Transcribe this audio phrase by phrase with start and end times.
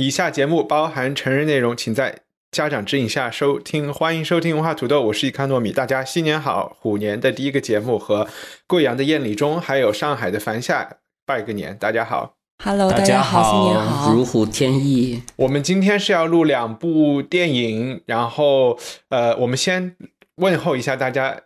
[0.00, 2.20] 以下节目包含成人内容，请在
[2.52, 3.92] 家长指引下收听。
[3.92, 5.72] 欢迎收听文化土豆，我是伊康糯米。
[5.72, 6.76] 大家新年好！
[6.78, 8.28] 虎年的第一个节目和
[8.68, 12.36] 贵阳的燕礼中，还有上海的樊夏拜个年，大家好。
[12.62, 14.14] Hello，大家好，新年好。
[14.14, 15.20] 如虎添翼。
[15.34, 19.96] 我们今天是要录两部电影，然后呃，我们先
[20.36, 21.40] 问候一下大家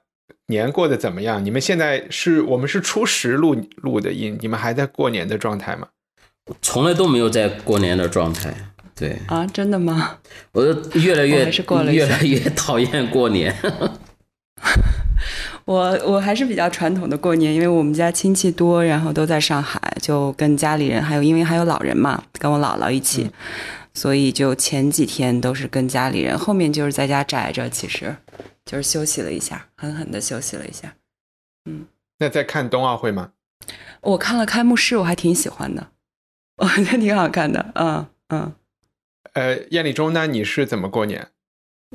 [0.48, 1.42] 年过得怎么样？
[1.42, 5.88] 你们现在是我们是初十录录的音，你们还在过年的状态吗？
[6.60, 8.52] 从来都没有在过年的状态。
[8.94, 10.18] 对啊，真的吗？
[10.52, 10.62] 我
[10.94, 11.50] 越来越
[11.90, 13.54] 越来越讨厌过年。
[15.64, 23.30] 我我还是比较传统的过年，因为我们家亲戚多，然后都在上海，就跟家里人，还有因为还有老人嘛，跟我姥姥一起，
[23.94, 28.16] 所以就前几天都是跟家里人，后面就是在家宅着，其实
[28.64, 30.94] 就是休息了一下，狠狠的休息了一下。
[31.64, 31.86] 嗯
[32.18, 33.30] 那在看冬奥会吗？
[34.00, 35.86] 我看了开幕式，我还挺喜欢的，
[36.58, 38.52] 我觉得挺好看的，嗯嗯。
[39.34, 40.26] 呃，燕礼中那？
[40.26, 41.28] 你是怎么过年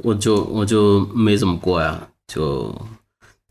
[0.03, 2.75] 我就我就没怎么过呀，就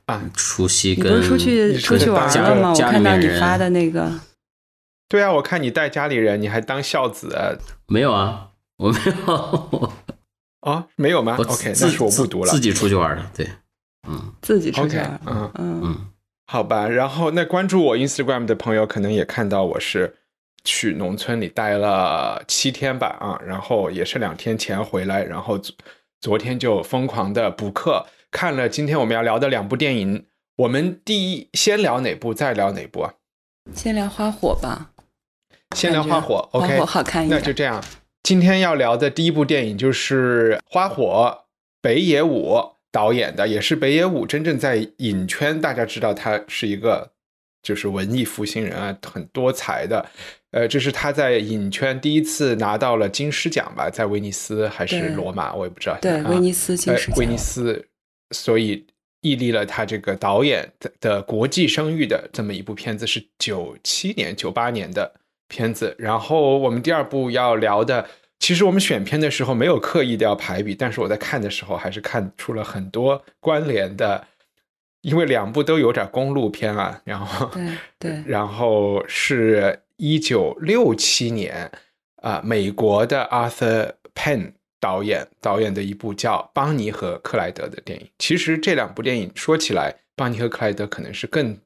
[0.07, 0.23] 啊？
[0.35, 2.73] 除夕跟你不是出去出去玩了吗？
[2.73, 4.11] 我看到你发的那个，
[5.09, 7.55] 对啊，我看你带家里人，你还当孝子啊？
[7.87, 9.93] 没有啊，我没有，
[10.63, 12.59] 哦，没有吗？OK，那是我不读了自。
[12.59, 13.25] 己出去玩的。
[13.35, 13.49] 对，
[14.09, 15.21] 嗯自己出去玩。
[15.27, 16.07] 嗯，嗯嗯，
[16.49, 16.89] 好吧。
[16.89, 20.17] 然后那关注我 Instagram 的朋友可能也看到我是
[20.67, 25.75] 去农村里待了七天吧，啊，然后也是两天前回来，然后昨
[26.21, 30.27] 昨天就疯狂的补课，看了今天我们要聊的两部电影。
[30.57, 33.15] 我们第一先聊哪部，再聊哪部啊？
[33.75, 34.91] 先聊花火吧。
[35.77, 37.39] 先聊花火花，OK，火好看一点。
[37.39, 37.85] 那就这样。
[38.23, 41.41] 今天要聊的第一部电影就是《花火》，
[41.83, 47.13] 北野武导演的，也是北野武真正在影圈大家知道他是一个
[47.67, 50.07] 就是文艺复兴人啊，很多才的。
[50.53, 55.99] 呃，这是他在影圈第一次拿到了金狮奖吧，在威尼斯还是罗马，我也不知道。
[56.01, 57.85] 对啊威尼斯金狮奖呃威尼斯，
[58.31, 58.87] 所以
[59.23, 65.13] 屹立了他这个导演的的国际声誉的这么一部片子，是九七年、九八年的
[65.49, 65.93] 片子。
[65.99, 74.25] 然后我们第二部要聊的，其实我们选片的时候没有刻意的要排比，但是我在看的时候还是看出了很多关联的，
[75.07, 77.01] 因为两部都有点公路片啊。
[77.05, 77.69] 然后对
[77.99, 81.71] 对 然后是一九六七年
[82.23, 88.09] 啊、美国的 Arthur Penn 导演导演的一部叫《邦尼和克莱德》的电影。
[88.19, 91.57] 其实这两部电影说起来，邦尼和克莱德可能是更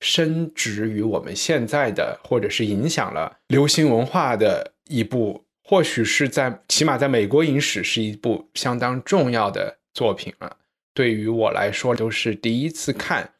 [0.00, 10.56] 深植于我们现在的，或者是影响了流行文化的一部，或许是在起码在美国影史是一部相当重要的作品了。
[10.94, 13.34] 对于我来说，都是第一次看。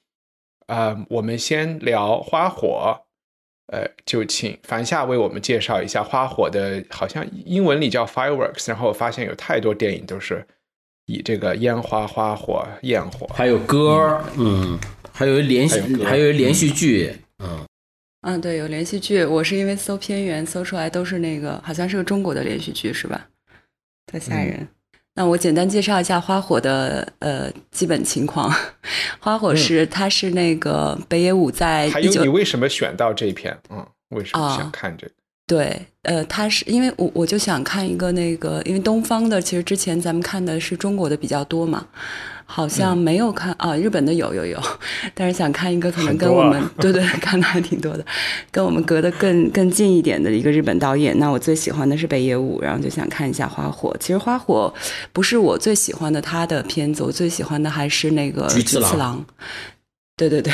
[0.66, 3.02] 呃，我们先聊《花火》，
[3.76, 10.46] 呃，就请樊夏为我们介绍一下《花火》的，好像英文里叫 fireworks，然后我发现有太多电影都是
[11.06, 14.78] 以这个烟花、花火、焰火，还有歌儿，嗯，
[15.12, 17.66] 还有连续还有还有连续剧，嗯，
[18.22, 19.24] 嗯，对，有连续剧。
[19.24, 23.28] 我是因为搜片源搜出来都是那个，好像是个中国的连续剧，是吧？
[24.06, 24.68] 特吓嗯人。
[25.20, 28.50] 那我简单介绍一下花火的呃基本情况。
[29.20, 33.54] 花火是、它是那个北野武在嗯还有你为什么选到这一篇？
[33.68, 35.12] 嗯，为什么啊想看这个？
[35.50, 41.84] 对，呃，他是因为我我就想看一个那个，因为东方的其实之前咱们看的是中国的比较多嘛，
[42.46, 44.62] 好像没有看、啊，日本的有有有，
[45.12, 48.06] 但是想看一个可能跟我们、 对对看的还挺多的，
[48.52, 51.18] 跟我们隔得更更近一点的一个日本导演。
[51.18, 53.92] 那我最喜欢的是北野武，然后就想看一下花火。
[53.98, 54.72] 其实花火
[55.12, 59.24] 不是我最喜欢的他的片子，我最喜欢的还是那个菊次郎郎。
[60.28, 60.52] 对 对对，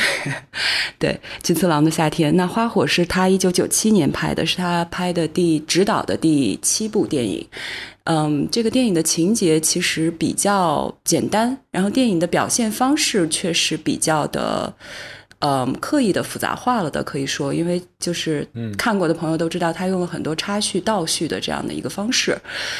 [0.97, 2.33] 对，金次郎的夏天。
[2.37, 7.45] 那花火是他一九九七年拍的，是他拍的第执导的第七部电影。
[8.05, 14.73] 嗯，这个电影的情节其实比较简单，然后电影的表现方式确实比较的
[15.39, 22.35] 嗯，刻意的复杂化了的，可以说，因为就是看过的朋友都知道，他用了很多插叙、倒叙的这样的一个方式。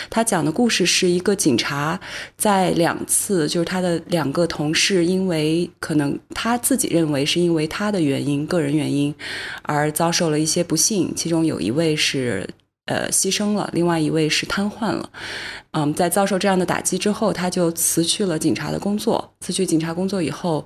[0.09, 1.99] 他讲的故事是一个警察
[2.35, 9.13] 在两次，就是他的两个同事，因为可能他自己认为是因为他的原因、个人原因
[9.61, 12.49] 而遭受了一些不幸，其中有一位是
[12.85, 15.07] 呃牺牲了，另外一位是瘫痪了。
[15.73, 19.31] 嗯，在遭受这样的打击之后，他就辞去了警察的工作。
[19.41, 20.65] 辞去警察工作以后。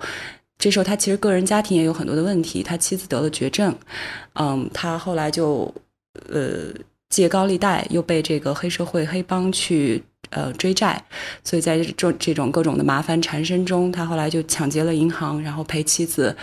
[0.62, 3.76] 这时候他其实个人家庭也有很多的问题，他妻子得了绝症，
[4.34, 5.74] 嗯，他后来就
[6.30, 6.72] 呃
[7.10, 11.04] 借高利贷，又被这个黑社会黑帮去呃追债，
[11.44, 16.38] 所以在这这种各种的麻烦缠身中，他后来就抢劫了银行，然后陪妻子，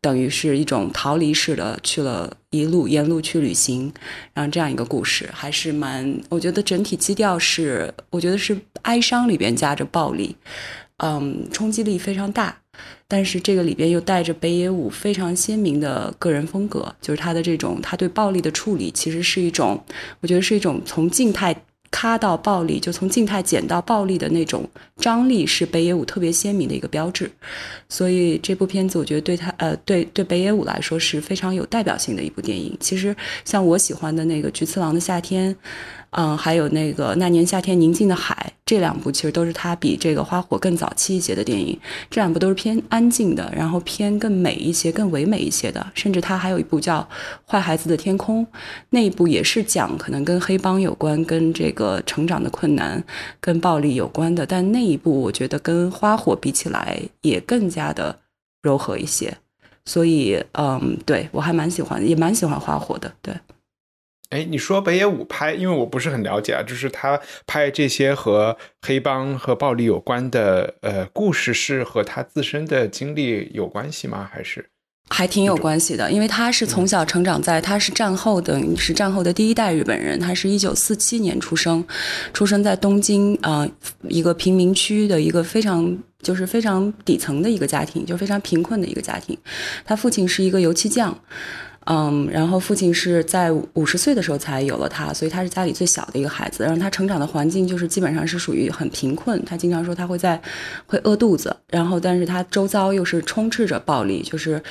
[0.00, 3.92] 等于是一种逃离式的去了一路沿路去旅行，
[4.34, 10.34] 然后这样一个故事还是蛮，我觉得整体基调是我觉得是哀伤里边夹着暴力，
[10.96, 12.56] 嗯，冲击力非常大。
[13.08, 19.82] 但是这个里边又带着北野武非常鲜明的个人风格，就是他的这种他对暴力的处理，其实是一种，
[20.20, 21.54] 我觉得是一种从静态
[21.90, 27.28] 咔到暴力，就从静态剪到暴力的那种张力，是北野武特别鲜明的一个标志。
[27.88, 32.76] 所以这部片子，我觉得对他呃对对北野武来说是非常有代表性的一部电影。
[32.78, 35.52] 其实像我喜欢的那个《菊次郎的夏天》。
[36.12, 41.78] 嗯，还有那个那年夏天宁静的海，这两部其实都是他比这个花火更早期一些的电影。
[42.10, 45.86] 这两部都是偏安静的，然后偏更美一些、更唯美一些的。
[45.94, 47.00] 甚至他还有一部叫
[47.50, 48.44] 《坏孩子的天空》，
[48.90, 53.02] 那一部也是讲可能跟黑帮有关、跟这个成长的困难、
[53.40, 54.44] 跟暴力有关的。
[54.44, 58.18] 但那一部我觉得跟花火比起来也更加的
[58.62, 59.36] 柔和一些。
[59.84, 63.12] 所以，嗯，对我还蛮喜欢，也蛮喜欢花火的。
[63.22, 63.32] 对。
[64.30, 74.30] 哎，你说北野武拍，因为我不是很了解啊，就是他拍这些和黑帮和暴力有关的呃故事，是和他自身的经历有关系吗？
[74.32, 74.70] 还是
[75.08, 81.84] 还挺有关系的，因为他是从小成长在，他是战后的，是战后的第一代日本人，他是一九四七年出生，
[82.32, 83.68] 出生在东京啊
[84.08, 89.36] 一个贫民区的一个非常就是非常底层的一个家庭，就非常贫困的一个家庭，
[89.84, 91.18] 他父亲是一个油漆匠。
[91.92, 96.62] 嗯，然后父亲是在五十岁的时候才有了他，所以他是家里最小的一个孩子。
[96.62, 100.40] 然后他成长的环境就是基本上是属于很贫困，他经常说他会在
[100.86, 101.56] 会饿肚子。
[101.68, 104.62] 然后，但是他周遭又是充斥着暴力，就是，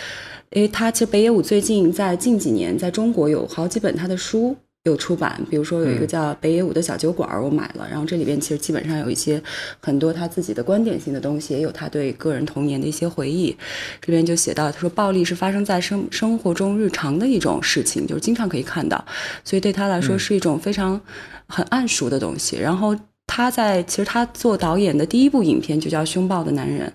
[0.52, 4.56] 因为他其实北野武最近在近几年在中国有好几本他的书。
[4.90, 7.88] 有出版，比如说有一个叫北野武的小酒馆，我买了。
[7.90, 9.42] 然后这里边其实基本上有一些
[9.80, 13.56] 很多他自己的观点性的东西，也有他对个人童年的一些回忆。
[14.02, 19.06] 这边就写到，他说暴力是发生在生生活中日常的一种事情，就是经常可以看到，
[19.46, 21.00] 所以对他来说是一种非常
[21.48, 22.58] 很暗熟的东西。
[22.58, 22.96] 然后。
[23.32, 26.88] 他在其实他做导演的第一部影片就叫《凶暴的男人》，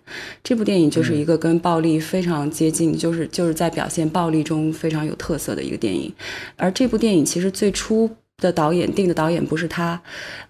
[0.42, 6.12] 这部电影就是一个跟暴力非常接近，就是就是在表现暴力中非常有特色的一个电影。
[6.56, 8.10] 而这部电影其实最初。
[8.44, 9.98] 的导演定的导演不是他，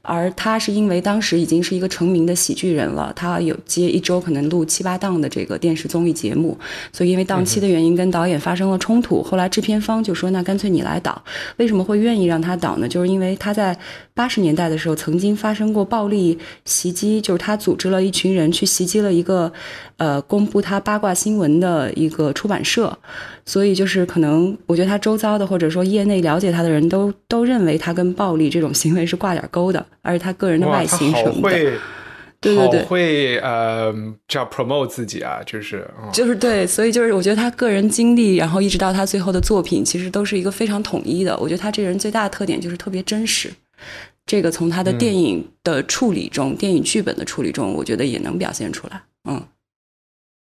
[0.02, 6.58] 而他是因为当时已经是一个成名的喜剧人了，他有接一周可能录七八档的这个电视综艺节目，
[6.93, 9.23] 所以因为档期的原因跟导演发生了冲突。
[9.23, 11.23] 后来制片方就说：“那干脆你来导。”
[11.58, 12.88] 为什么会愿意让他导呢？
[12.88, 13.79] 就是因为他在
[14.12, 19.52] 八十年代的时候曾经发生过暴力袭击，就是他组织了一群人去袭击了一个
[19.99, 22.99] 呃公布他八卦新闻的一个出版社。
[23.46, 31.79] 所以就是可能，我觉得他周遭的或者说业内了解他的人都都认为他跟暴力这种行为是挂点钩的，而且他个人的外形什么的，
[32.41, 33.95] 对对对，会呃
[34.27, 41.37] 叫 promote 自己啊，就是就是对，所以就是我觉得他个人经历，然后一直到他最后的作品，其实都是一个非常统一的。
[41.37, 43.53] 我觉得他这人最大的特点就是特别真实，
[44.25, 49.03] 这个从他的电影的处理中，电影剧本的处理中，我觉得也能表现出来。
[49.29, 49.43] 嗯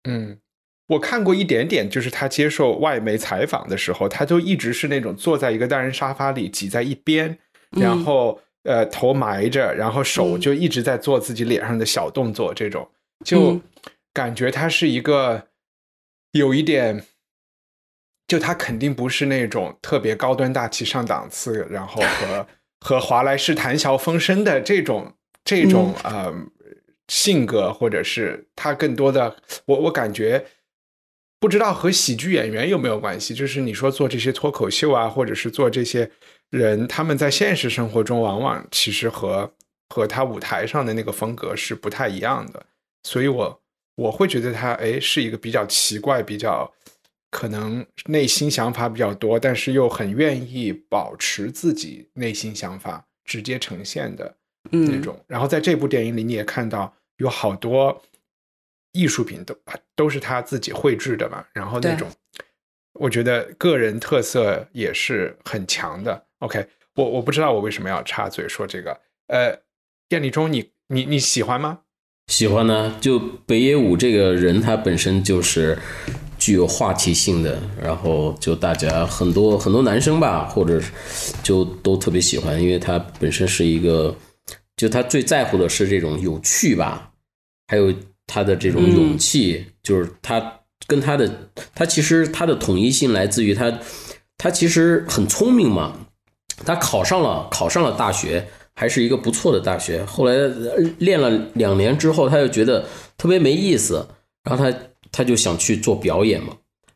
[0.08, 0.38] 嗯。
[0.94, 7.38] 我看过一点点，就是他接受外媒采访的时候，他就一直是那种坐在一个单人沙发里，挤在一边，
[7.72, 12.88] 然后呃头埋着，然后手就一直在做自己脸上的小动作，这种。
[13.26, 13.60] 就
[14.14, 15.48] 感觉他是一个
[16.32, 17.04] 有一点，
[18.28, 22.48] 就他肯定不是那种特别高端大气上档次，然后 和
[22.80, 26.34] 和华莱士谈笑风生的这种这种呃
[27.08, 29.36] 性格，或者是他更多的，
[29.66, 30.46] 我我感觉。
[31.44, 33.34] 不知道和喜剧演员有没有关系？
[33.36, 36.10] 就是你说做这些脱口秀啊，或者是做这些
[36.52, 39.54] 人，他们在现实生活中往往其实和
[39.90, 42.66] 和他舞台上的那个风格是不太一样的。
[43.04, 43.62] 所以，我
[43.96, 46.74] 我会觉得他哎是一个比较奇怪、比较
[47.30, 54.34] 可能内心想法比较多，但是又很愿意保持自己内心想法直接呈现的
[54.72, 55.22] 那种。
[55.28, 58.02] 然后在这部电影里，你也看到有好多。
[58.94, 59.56] 艺术品都
[59.96, 62.08] 都是他自己绘制的嘛，然后那种
[62.94, 66.26] 我觉得个人特色也是很强的。
[66.40, 69.60] OK，我我不知道我为什么要插嘴说这个，呃，
[70.10, 71.80] 燕立忠，你你你喜欢吗？
[72.28, 75.78] 喜欢呢，就北野武这个人，他本身就是
[76.38, 80.82] 具有话题性的，然后就大家很多很多男生吧，或者
[81.44, 84.16] 就都特别喜欢，因为他本身是一个，
[84.78, 87.12] 就他最在乎的是这种有趣吧，
[87.68, 87.94] 还有
[88.28, 93.72] 他的这种勇气，就是他跟他的他其实他的统一性来自于他，
[94.38, 96.08] 他其实很聪明嘛，
[96.66, 100.04] 他考上了考上了大学，还是一个不错的大学。
[100.06, 102.86] 后来呃练了两年之后，他又觉得
[103.18, 104.08] 特别没意思，
[104.44, 104.78] 然后他
[105.12, 106.56] 他就想去做表演嘛，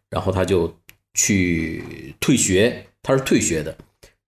[0.10, 0.74] 然后他就
[1.14, 3.76] 去退学，他是退学的，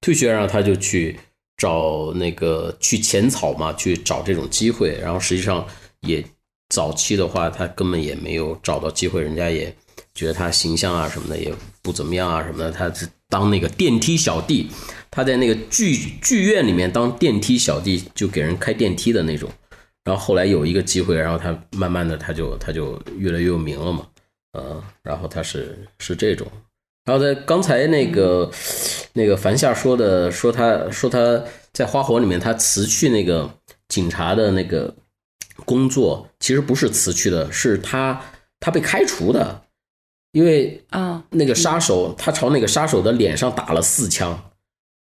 [0.02, 1.18] 退学然后他就去
[1.58, 5.66] 找那个去浅草嘛，去找这种机会，然后实际上
[6.02, 6.24] 也
[6.70, 9.76] 早期的话，他根本也没有找到机会，人家也
[10.14, 14.70] 觉得他形象啊什么的也不怎么样啊什么的，他是当那个电梯小弟，
[15.10, 19.50] 他在那个剧剧院里面当电梯小弟，就给人开电梯的那种。
[20.06, 24.08] 然后后来有一个机会，然后他慢慢的他就他就越来越有名了嘛，
[24.54, 26.48] 呃，然后他是是这种。
[27.06, 28.50] 然后在刚才那个
[29.14, 33.50] 那个樊夏说的，说他说他在花火里面他辞去那个
[33.88, 34.94] 警察的那个
[35.66, 38.22] 工作，其实不是辞去的，是他
[38.60, 39.62] 他被开除的，
[40.32, 44.52] 因为啊，那个杀手他朝那个杀手的脸上打了四枪，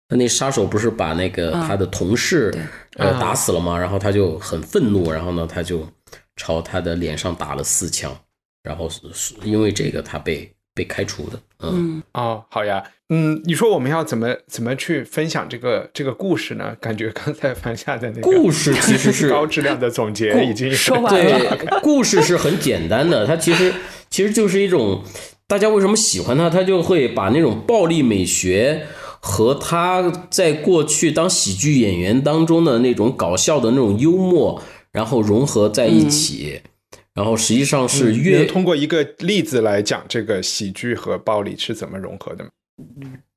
[0.10, 2.54] 那那杀手不是把那个啊他的同事
[2.96, 3.20] 呃啊。
[3.20, 3.78] 打死了吗？
[3.78, 5.88] 然后他就很愤怒，然后呢他就
[6.36, 8.16] 朝他的脸上打了四枪，
[8.64, 11.98] 然后是是因为这个他被被开除的，嗯。
[11.98, 16.76] 嗯，哦，好呀，嗯，你说我们要怎么怎么去分享这个这个故事呢？
[16.80, 23.74] 感觉刚才 樊夏的那个故事其实是 高质量的总结已经说完了对，故事是很简单的，它其实
[24.12, 25.04] 其实就是一种
[25.48, 28.86] 大家为什么喜欢它，他就会把那种暴力美学
[29.20, 34.62] 和他在过去当喜剧演员当中的那种搞笑的那种幽默，
[34.92, 36.62] 然后融合在一起，
[37.16, 42.50] 然后实际上是嗯越能通过一个例子来讲这个喜剧和暴力是怎么融合的吗？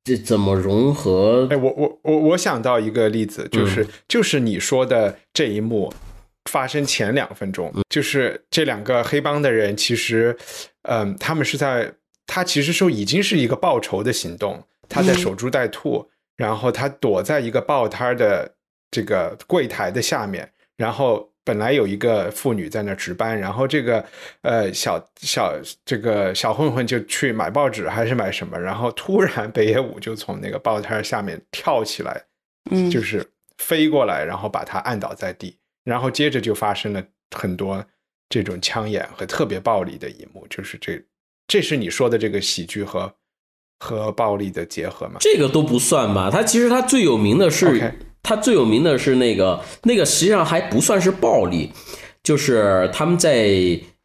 [0.04, 5.92] 这怎么融合哎，我我我我想到一个例子，就是、就是你说的这一幕
[6.50, 10.36] 发生前两分钟，就是这两个黑帮的人，其实，
[10.82, 11.94] 嗯、他们是在
[12.26, 18.54] 他其实说已经是一个报仇的行动，他在守株待兔，然后他躲在一个报摊的
[18.90, 21.31] 这个柜台的下面，然后。
[21.44, 24.04] 本来有一个妇女在那儿值班，然后这个
[24.42, 25.52] 呃小小
[25.84, 32.22] 这个小混混就去买报纸还是买什么，然后突然北野武就从那个报摊下面跳起来，
[32.70, 37.02] 嗯就是飞过来，然后把他按倒在地，然后接着就发生了
[37.36, 37.84] 很多
[38.28, 41.02] 这种枪眼和特别暴力的一幕，就是这
[41.48, 43.12] 这是你说的这个喜剧和
[43.80, 45.16] 和暴力的结合吗？
[45.20, 46.30] 这个都不算吧？
[46.30, 51.70] 他其实他最有名的是他最有名的是那个那个实际上还不算是暴力，
[52.22, 53.50] 就是他们在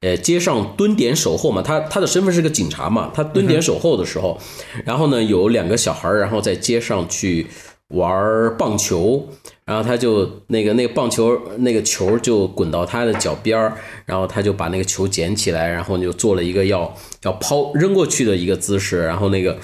[0.02, 4.40] 呃街上蹲点守候嘛，他他的身份是个警察嘛，他蹲点守候的时候，
[4.86, 7.46] 然后呢有两个小孩儿然后在街上去
[7.90, 9.28] 玩棒球，
[9.66, 19.58] 然后他就那个那个棒球那个球就滚到他的脚边儿，然后他就把那个球捡起来，然后就做了一个要要抛扔过去的一个姿势，然后那个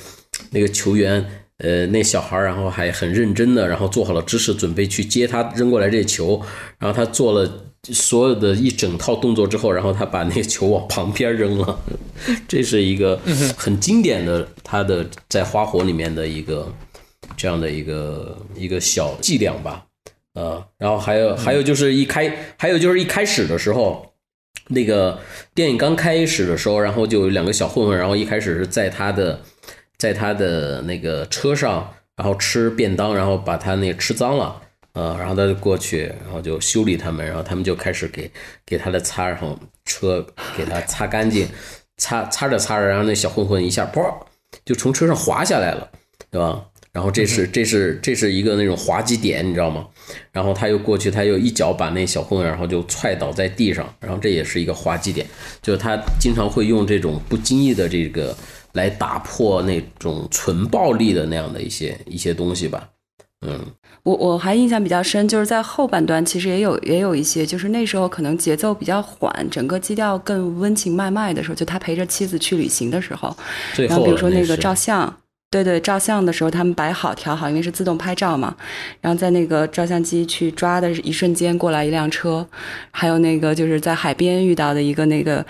[0.52, 1.26] 那个球员。
[1.60, 6.42] 呃，那小孩儿然后还很认真的，然后做好了姿势，准备去接他扔过来这球。
[6.80, 7.50] 然后他做了
[7.92, 11.80] 所有的一整套动作之后，然后他把那个球往旁边扔了。
[12.48, 13.20] 这是一个
[13.56, 16.68] 很经典的他的在花火里面的一个
[17.38, 19.86] 这样的一个一个小伎俩吧。
[20.34, 24.14] 呃，然后还有还有就是一开，还有就是一开始的时候，
[24.70, 25.20] 那个
[25.54, 29.40] 电影刚开始的时候，然后就有两个小混混，然后一开始是在他的
[30.04, 38.30] 在他的那个车上，然后吃便当，然后把他那个吃脏了，呃，然后他就过去，然后就修理他们，然后他们就开始给
[38.66, 41.48] 给他的擦，然后车给他擦干净，
[41.96, 44.04] 擦擦着擦着，然后那小混混一下噗
[44.66, 45.90] 就从车上滑下来了，
[46.30, 46.66] 对吧？
[46.92, 49.88] 然后这是这是这是一个那种滑稽点，你知道吗？
[50.34, 55.26] 然后他又过去，他又一脚把那小混混，然后就踹倒在地上，然后这也是一个滑稽点，
[55.62, 58.36] 就是他经常会用这种不经意的这个
[58.74, 62.90] 来打破那种纯暴力的那样的一些一些东西吧。
[63.46, 63.60] 嗯，
[64.04, 73.36] 我我还印象比较深，就是在后半段，其实也有也有一些，就是那时候可能节奏比较缓，整个基调更温情脉脉的时候，就他陪着妻子去旅行的时候，
[73.76, 75.14] 然后比如说那个照相，
[75.54, 78.56] 对对，照相的时候他们摆好调好，因为是自动拍照嘛。
[79.02, 82.44] 然后在那个照相机去抓的一瞬间，过来一辆车，
[82.90, 85.46] 还有那个就是在海边遇到的一个那个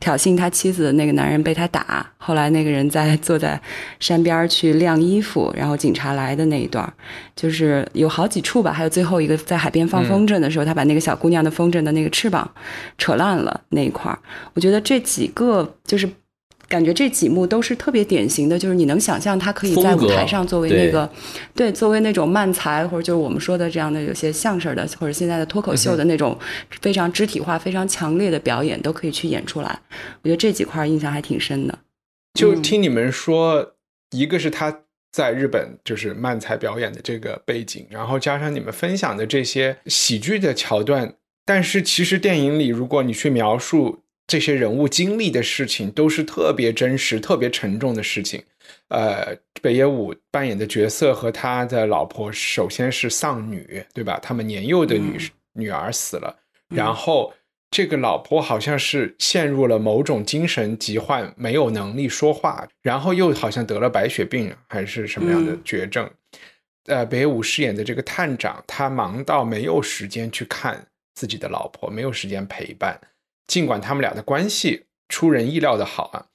[0.00, 3.58] 挑衅他妻子的那个男人被他打，后来那个人在坐在
[3.98, 6.92] 山边去晾衣服，然后警察来的那一段，
[7.34, 8.70] 就是有好几处吧。
[8.70, 12.50] 还有最后一个在海边放风筝的时候，他把那个小姑娘的风筝的那个翅膀
[12.98, 14.18] 扯烂了那一块儿。
[14.52, 16.06] 我觉得这几个就是。
[16.68, 21.10] 感觉这几幕都是特别典型的，就是你能想象他可以在舞台上作为那个，
[21.54, 26.38] 对，作为那种慢才或者就是我们说的这样的有些相声的或者现在的脱口秀的那种
[26.82, 29.80] 非常肢体化、非常强烈的表演都可以去演出来。
[30.22, 31.78] 我觉得这几块印象还挺深的。
[32.34, 33.74] 就听你们说，
[34.10, 41.14] 一个是他在日本就是慢才表演的这个背景，然后加上你们分享的这些喜剧的桥段，
[41.46, 44.00] 但是其实电影里如果你去描述。
[44.28, 48.40] 这些人物经历的事情都是特别真实、特别沉重的事情。
[48.88, 54.20] 呃，北野武扮演的角色和他的老婆，首先是丧女，对吧？
[54.22, 55.18] 他们年幼的女
[55.54, 56.36] 女儿死了，
[56.68, 57.32] 然后
[57.70, 66.08] 这个老婆好像是陷入了某种精神疾患，没有能力说话，然后又好像得了白血病还是什么样的绝症。
[66.84, 73.00] 呃，北野武饰演的这个探长，他忙到没有时间去看自己的老婆，没有时间陪伴。
[73.48, 76.26] 尽管他们俩的关系出人意料的好啊，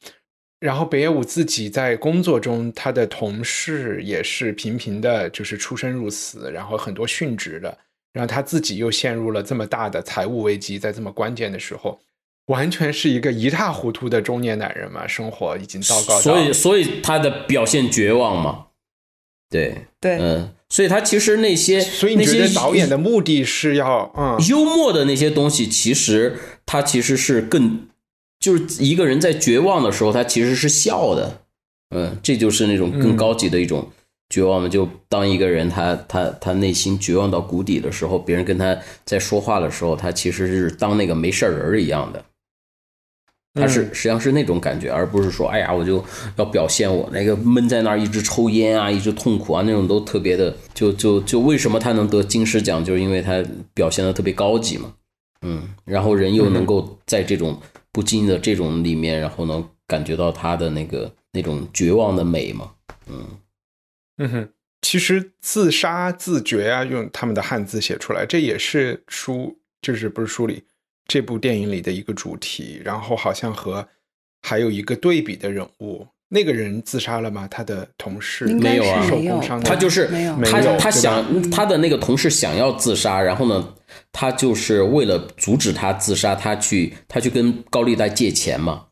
[0.60, 7.78] 然后北野武自己在工作中，他的同事也是频频的，就是出生入死，然后很多殉职的，
[8.12, 12.00] 然后他自己又陷入了这么大的财务危机，在这么关键的时候，
[12.48, 18.68] 完全是一个一塌糊涂的中年男人嘛，生活已经糟糕，所以所以他的表现绝望嘛，
[19.50, 20.56] 对对，嗯。
[20.74, 27.82] 所以他其实那些，所以你觉得导演的目的是要，嗯，幽默的那些东西，其实他其实是更，
[28.40, 31.42] 就是一个人在绝望的时候，他其实是笑的，
[31.96, 33.88] 嗯，这就是那种更高级的一种
[34.32, 34.68] 绝望嘛。
[34.68, 38.76] 就当一个人他他他内心绝望到谷底的时候，别人跟他
[39.06, 42.26] 在说话的时候，他其实是当那个没事人一样的。
[43.56, 46.04] 他是实际上是那种感觉，而不是说，哎呀，我就
[46.38, 53.44] 要表现我那个闷在那儿一直抽烟啊，一直痛苦啊，那种都特别的，就就就为什么他能得金狮奖，就是因为他
[53.76, 54.92] 表现的特别高级嘛，
[55.44, 62.72] 嗯，然后人又能够在这种不经意的这种里面，然后能感觉到他的那个那种绝望的美嘛，
[63.08, 63.24] 嗯
[64.18, 64.50] 嗯哼，
[64.82, 70.64] 其实自杀自觉啊，用他们的汉字写出来，这也是书，就是不是书里。
[71.08, 73.86] 这部电影里的一个主题，然后好像和
[74.42, 77.48] 还有一个对比的人物，那个人自杀了吗？
[77.50, 80.10] 他的同事没有啊，受工伤，他就是
[80.46, 83.74] 他他想他的那个同事想要自杀，然后呢，
[84.12, 88.86] 他就是为了阻止他自杀，他去他去跟高利贷借钱嘛，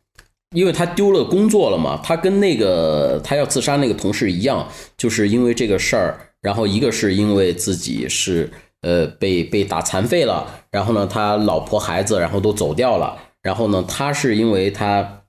[0.54, 8.52] 因为他丢了工作了嘛，他跟那个他要自杀那个同事一样，就是因为这个事儿，然后一个是因为自己是。
[8.82, 15.24] 呃，被被打残废了，然后呢，他老婆孩子然后都走掉了，然后呢，他是因为他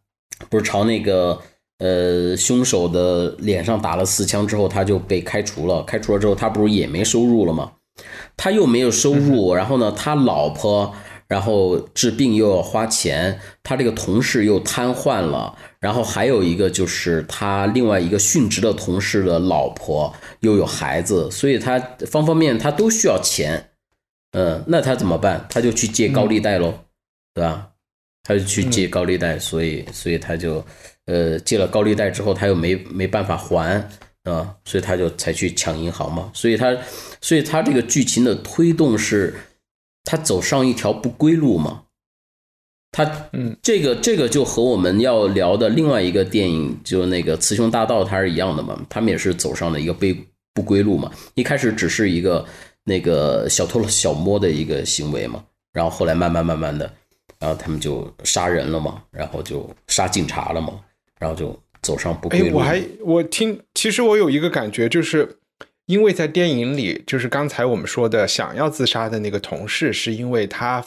[0.48, 1.38] 不是朝那个
[1.78, 7.72] 呃凶手的脸上打了四枪之后，他就被开除了，开除了之后，他不是也没收入了吗？
[8.36, 10.94] 他又没有收入，然后呢，他老婆。
[11.32, 23.70] 然后治病又要花钱，他这个同事又瘫痪了，然后还有一个就是他另外一个殉职的同事的老婆又有孩子，所以他方方面面他都需要钱，
[24.32, 25.46] 嗯，那他怎么办？
[25.48, 26.74] 他就去借高利贷喽，
[27.32, 27.66] 对吧？
[28.24, 30.62] 他就去借高利贷，所以所以他就
[31.06, 33.82] 呃借了高利贷之后他又没没办法还
[34.24, 36.76] 啊，所以他就才去抢银行嘛，所以他
[37.22, 39.34] 所以他这个剧情的推动是。
[40.04, 41.84] 他走上一条不归路嘛？
[42.90, 48.78] 他嗯，这个这个就和我们要聊的另外一个电影，就那个《雌雄大盗》，它是一样的嘛？
[48.90, 50.14] 他们也是走上了一个被
[50.52, 51.10] 不归路嘛？
[51.34, 52.44] 一开始只是一个
[52.84, 56.92] 那个小偷小摸的一个行为嘛，然后后来慢慢慢慢的，
[57.38, 60.78] 然后他们就杀人了嘛，然后就杀警察了嘛，
[61.18, 62.46] 然后就走上不归路。
[62.46, 65.38] 哎，我还我听，其实我有一个感觉就是。
[65.86, 70.84] 因为在电影里，就是刚才我们说的想要自杀的那个同事，是因为他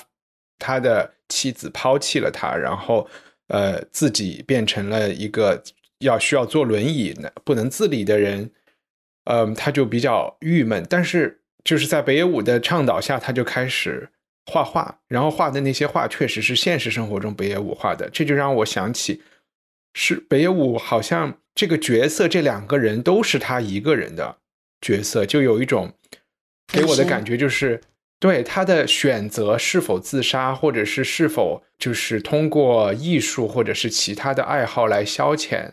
[0.58, 3.08] 他的妻子抛弃了他，然后
[3.50, 5.62] 呃自己变成了一个
[6.00, 8.50] 要需要坐轮椅、不能自理的人，
[9.26, 10.86] 嗯，他就比较郁闷。
[10.90, 14.10] 但是就是在北野武的倡导下，他就开始
[14.46, 19.22] 画画，然后画的那些画确实是现实生活中北野武画的，这就让我想起
[19.94, 24.38] 是北野武好像这个角色，这两个人都是他一个人的。
[24.82, 25.94] 角色就有一种
[26.68, 27.82] 给我的感觉，就是
[28.20, 35.72] 对他的选择是否自杀，或者是是否就是通过艺术或者是其他的爱好来消遣，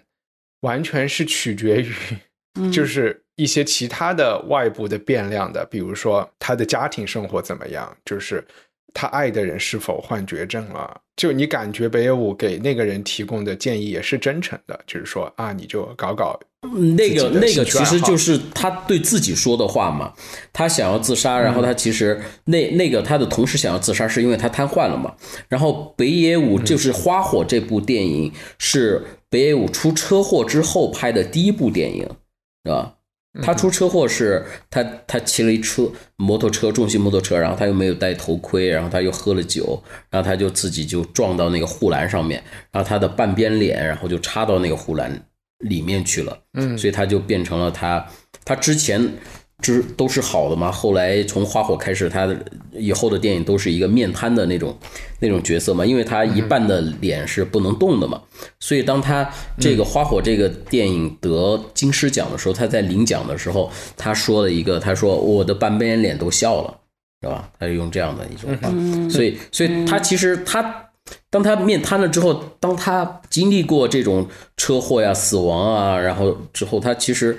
[0.60, 1.92] 完全是取决于，
[2.70, 8.44] 就是一些其他的外部的变量的，比如说他的家庭生活怎么样，就是
[8.92, 11.00] 他爱的人是否患绝症了。
[11.16, 16.38] 就你感觉北野武给那个人提供的建议也是真诚的，就是说啊，你就搞搞。
[16.96, 20.12] 那个那个其实就是他对自己说的话嘛。
[20.52, 25.12] 他想要自杀，然后他其实那那个他的同事想要自杀，是因为他瘫痪了嘛。
[25.48, 32.08] 然后北野武就是《花火》这部电影是北野武出车祸之后拍的第一部电影，
[32.64, 32.94] 是吧？
[33.42, 45.26] 他出车祸是他他骑了一车摩托车重型摩托车，然后他又没有戴头盔，然后他又喝了酒，然后他就自己就撞到那个护栏上面，然后他的半边脸然后就插到那个护栏。
[45.62, 48.06] 里面去了，嗯，所以他就变成了他，
[48.44, 49.00] 他之前
[49.60, 52.36] 之都是好的嘛，后来从花火开始，他的
[52.72, 54.76] 以后的电影都是一个面瘫的那种
[55.20, 58.20] 那种角色嘛，因为他一半的脸是不能动的嘛，
[58.60, 66.76] 所以当他这个花火这个电影得金狮奖的时候，他在领奖的时候，他说了一个，他说我的半边脸都笑了，
[67.22, 67.48] 是吧？
[67.58, 68.68] 他就用这样的一种话，
[69.08, 70.88] 所以所以他其实他。
[71.30, 77.38] 当他面瘫了之后，当他经历过这种车祸呀、死亡啊，然后之后，他其实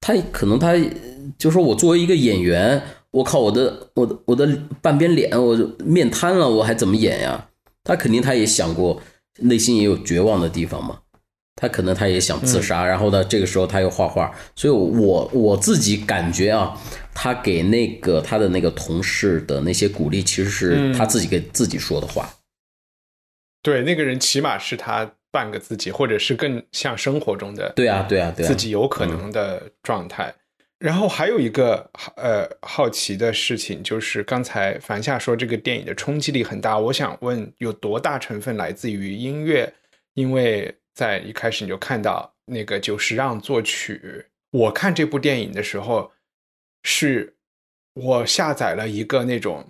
[0.00, 0.74] 他可能他
[1.38, 4.48] 就说：“我作为一个演员，我靠，我的我的我的
[4.82, 7.46] 半边脸，我面瘫了，我还怎么演呀？”
[7.84, 9.00] 他肯定他也想过，
[9.38, 10.98] 内心也有绝望的地方嘛。
[11.56, 14.30] 他可能他也想自杀，然后呢，这个时候他又画画。
[14.56, 16.74] 所以，我我自己感觉啊，
[17.14, 22.28] 他给那个他的那个同事的那些鼓励，其实是他自己给自己说的话。
[23.62, 30.34] 对，那个人起码是他半个自己，或者是更像生活中的对啊，对啊，对啊自己有可能的状态。
[30.78, 39.70] 然后还有一个呃好奇的事情，就是刚才樊夏说这个电影的冲击力很大，我想问有多大成分来自于音乐？
[40.14, 44.24] 因为在一开始你就看到那个久石让作曲。
[44.52, 46.10] 我看这部电影的时候，
[46.82, 47.36] 是
[47.92, 49.68] 我下载了一个那种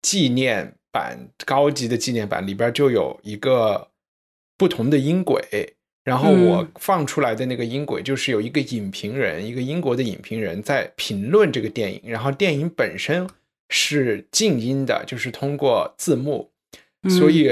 [0.00, 0.76] 纪念。
[0.92, 3.88] 版高级的纪念版里边就有一个
[4.58, 5.74] 不同的音轨，
[6.04, 13.28] 然后我放出来的那个音轨就是有一个影评人，一个英国的影评人在评论这个电影，然后电影本身
[13.70, 16.52] 是静音的，就是通过字幕，
[17.08, 17.50] 所以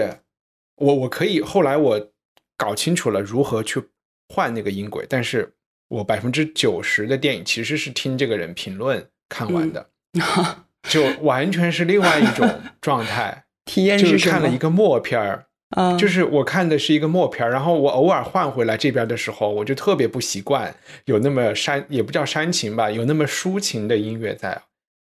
[0.77, 2.13] 我我可以后来我
[2.57, 3.83] 搞清楚了如何去
[4.29, 5.55] 换那个音轨，但是
[5.89, 9.91] 我百分之九十的电影其实是听这个人评论看完的。
[10.89, 12.49] 就完全是另外一种
[12.81, 24.61] 状态， 体验是看了一个默片儿，啊，就是我看的是一个默片儿，然后我偶尔换回来这边的时候，我就特别不习惯有那么煽，也不叫煽情吧，有那么抒情的音乐在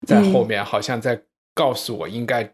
[0.07, 1.21] 在后面，好像在
[1.55, 2.51] 告诉我应该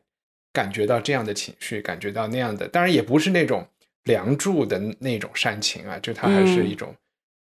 [0.53, 3.67] 感觉到这样的情绪，感觉到那样的，当然也不是那种
[4.05, 6.95] 梁祝的那种煽情啊，就它还是一种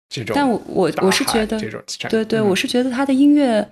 [0.08, 3.68] 这种，但我我我是觉得这种，对对，我是觉得他的音乐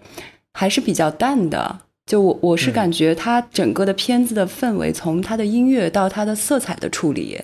[0.52, 1.80] 还是比较淡的。
[2.10, 7.40] 就我我是感觉它整个的片子的氛围，从它的音乐到它的色彩的处理，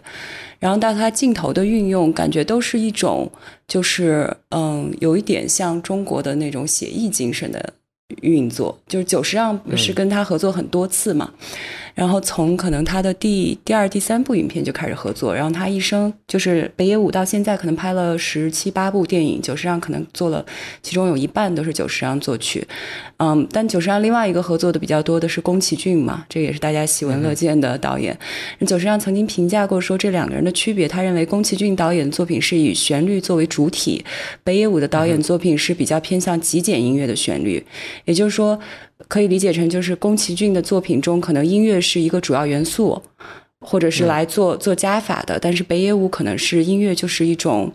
[0.58, 3.30] 然后到它镜头的运用，感觉都是一种
[3.68, 7.74] 就是嗯，有一点像中国的那种写意精神的
[8.22, 8.76] 运作。
[8.88, 11.32] 就是久石让是跟他合作很多次嘛。
[11.96, 20.44] 然后从可能他的第第二、第三部影片就开始合作，然后他一生就是北野武到现在可能拍了十七八部电影，久石让可能做了，
[20.82, 22.62] 其中有一半都是久石让作曲，
[23.16, 28.14] 嗯，但久石让另外一个合作的比较多的是宫崎骏嘛，这也是大家喜闻乐见的导演。
[28.66, 34.04] 久石让曾经评价过说这两个人的区别，他认为宫崎骏导演的作品是以旋律作为主体，
[34.44, 37.64] 北野武的导演作品是比较偏向极简音乐的旋律，
[38.04, 38.60] 也就是说。
[39.08, 43.00] 可以理解成就是宫崎骏的作品中，可能音乐是一个主要元素，
[43.60, 45.38] 或者是来做做加法的。
[45.38, 47.72] 但是北野武可能是音乐就是一种，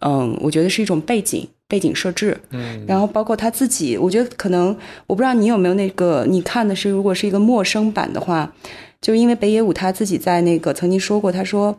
[0.00, 2.36] 嗯，我觉得是一种背景背景设置。
[2.50, 8.52] 嗯，然后包括他自己，我觉得可能我不知道你有没有那个你看的是，如果是一个陌生版的话，
[9.00, 11.76] 就因为北野武他自己在那个曾经说过，他说。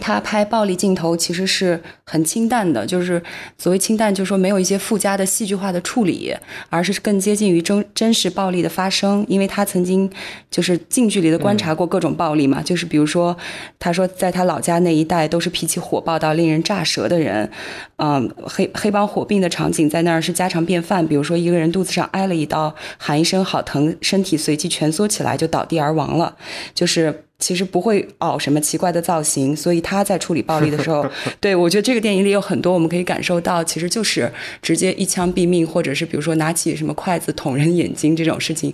[0.00, 3.22] 他拍暴力镜头其实是很清淡的，就是
[3.56, 6.34] 所谓清淡，就是说没有一些附加的戏剧化的处理，
[6.68, 9.24] 而是更接近于真真实暴力的发生。
[9.28, 10.10] 因为他曾经
[10.50, 13.34] 就是近距离的观察过各种暴力嘛，就是比如说，
[13.78, 17.48] 他说在他老家那一带都是脾气火爆到令人炸舌的人，
[17.96, 21.06] 嗯，黑黑帮火并的场景在那儿是家常便饭。
[21.06, 26.36] 比如说一个人肚子上挨了一刀，喊一声好疼，身体随即蜷缩起来就倒地而亡了，
[26.74, 27.23] 就是。
[27.38, 31.04] 其实不会凹什么奇怪的造型，所以他在处理暴力的时候，
[31.40, 34.30] 对我觉得这个电影里有很多我们可以感受到，其实就是
[34.62, 38.72] 直接一枪毙命，或者是比如说拿起什么筷子捅人眼睛这种事情，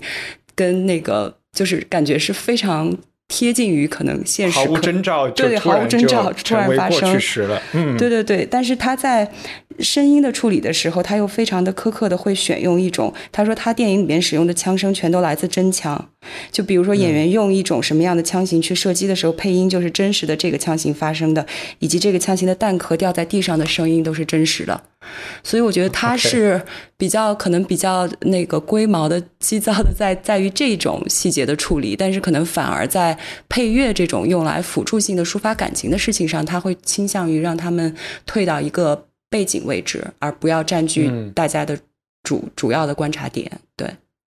[0.54, 2.96] 跟那个就是感觉是非常
[3.28, 7.18] 贴近于可能现实，毫无征兆，对，毫无征兆突然发生，
[7.96, 8.46] 对对对。
[8.48, 9.30] 但是他在
[9.82, 16.08] 声音的处理的时候，他又非常的苛刻的会选用一种，他说他电影里面使用的枪声全都来自真枪，
[16.50, 21.46] 就比如说演员用一种什么样的枪型去射击的时候，配音就是真实的这个枪型发生的，
[21.78, 24.80] 以及这个枪型的弹壳掉在地上的声音都是真实的。
[25.42, 26.60] 所以我觉得他是
[26.98, 33.16] 比较可能比较那个龟毛的、急躁的， 在在于这种细节的处理，但是可能反而在
[33.48, 41.78] 配乐这种用来辅助性的抒发感情的事情上，他会倾向于让他们退到一个背景位置，而不要占据大家的
[42.22, 43.50] 主主要的观察点。
[43.76, 43.88] 对，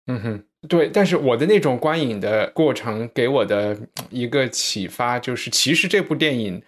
[0.08, 0.88] 嗯哼，对。
[0.88, 3.78] 但是我的那种观影的过程给我的
[4.10, 6.62] 一个启发就是，其实这部电影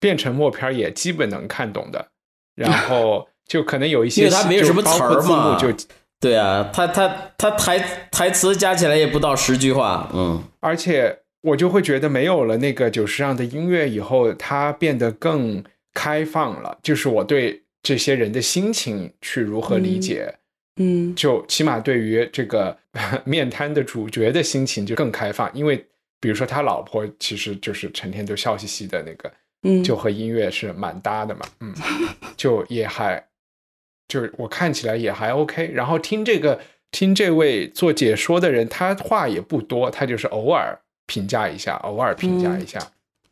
[0.00, 2.08] 变成默片也基本能看懂的，
[2.54, 3.28] 然后。
[3.46, 5.70] 就可能有一些，因为它没有什么词儿嘛，就
[6.18, 7.06] 对啊，他他
[7.36, 7.78] 他台
[8.10, 20.34] 台词加起来也不到十句话，嗯，而且我就会觉得没有了那个久石让的音乐以后，它变得更开放了，就是我对这些人的心情去如何理解，
[20.76, 22.76] 嗯，就起码对于这个
[23.24, 25.76] 面瘫的主角的心情就更开放，因为
[26.18, 31.72] 比如说他老婆其实就是成天都笑嘻嘻的那个，嗯，就和音乐是蛮搭的嘛，嗯，
[32.36, 33.24] 就也还。
[34.06, 42.78] 就是我看起来也还 OK，然后听这个听这位做解说的人，他话也不多，他就是偶尔评价一下，偶尔评价一下，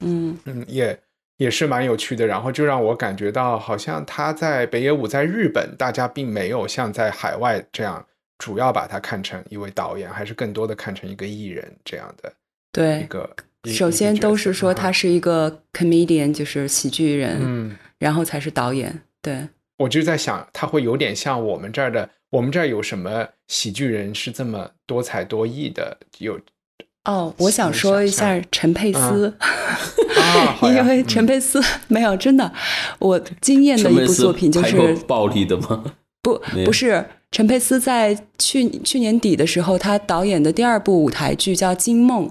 [0.01, 0.37] 嗯。
[0.47, 0.99] 嗯，也
[1.43, 2.27] 也是蛮有趣的。
[2.27, 8.05] 然后就让我感觉到，好像他在北野武在日本，大家并没有像在海外这样
[8.39, 12.33] 主要把他看成一位导演，还是更多的看成一个艺人这样的。
[12.71, 13.29] 对，一个
[13.67, 19.47] 首先都是说他是一个 comedian，就是喜剧人，嗯，然后才是导演，对。
[19.79, 25.99] 我就在想，他会有点像我们这儿的，我们这儿有什么喜剧人是这么多才多艺的？
[26.19, 26.39] 有
[27.05, 29.33] 哦，我想说一下 陈佩斯，
[30.17, 32.51] 啊，因为陈佩斯没有真的，
[32.99, 35.85] 我惊艳的一部作品就是暴力的吗？
[36.23, 42.29] 不， 不是陈佩斯在去去年底的时候，他导演的第二部舞台剧叫《惊梦》，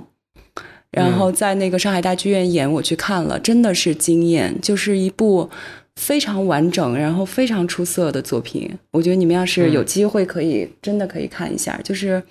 [0.92, 5.50] 然后在那个上海大剧院演，我去看了，真的是惊艳，就是一部。
[5.98, 11.78] 非常完整，然后非常出色的作品，我觉得你们要是有机会，可以真的可以看一下。
[11.84, 12.24] 就是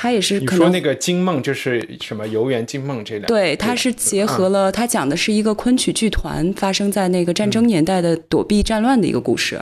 [0.00, 9.60] 他也是，你说那个《惊梦》就是什么《游园惊梦》这两对，它是结合了，它讲的是一个昆曲剧团发生在那个战争年代的躲避战乱的一个故事，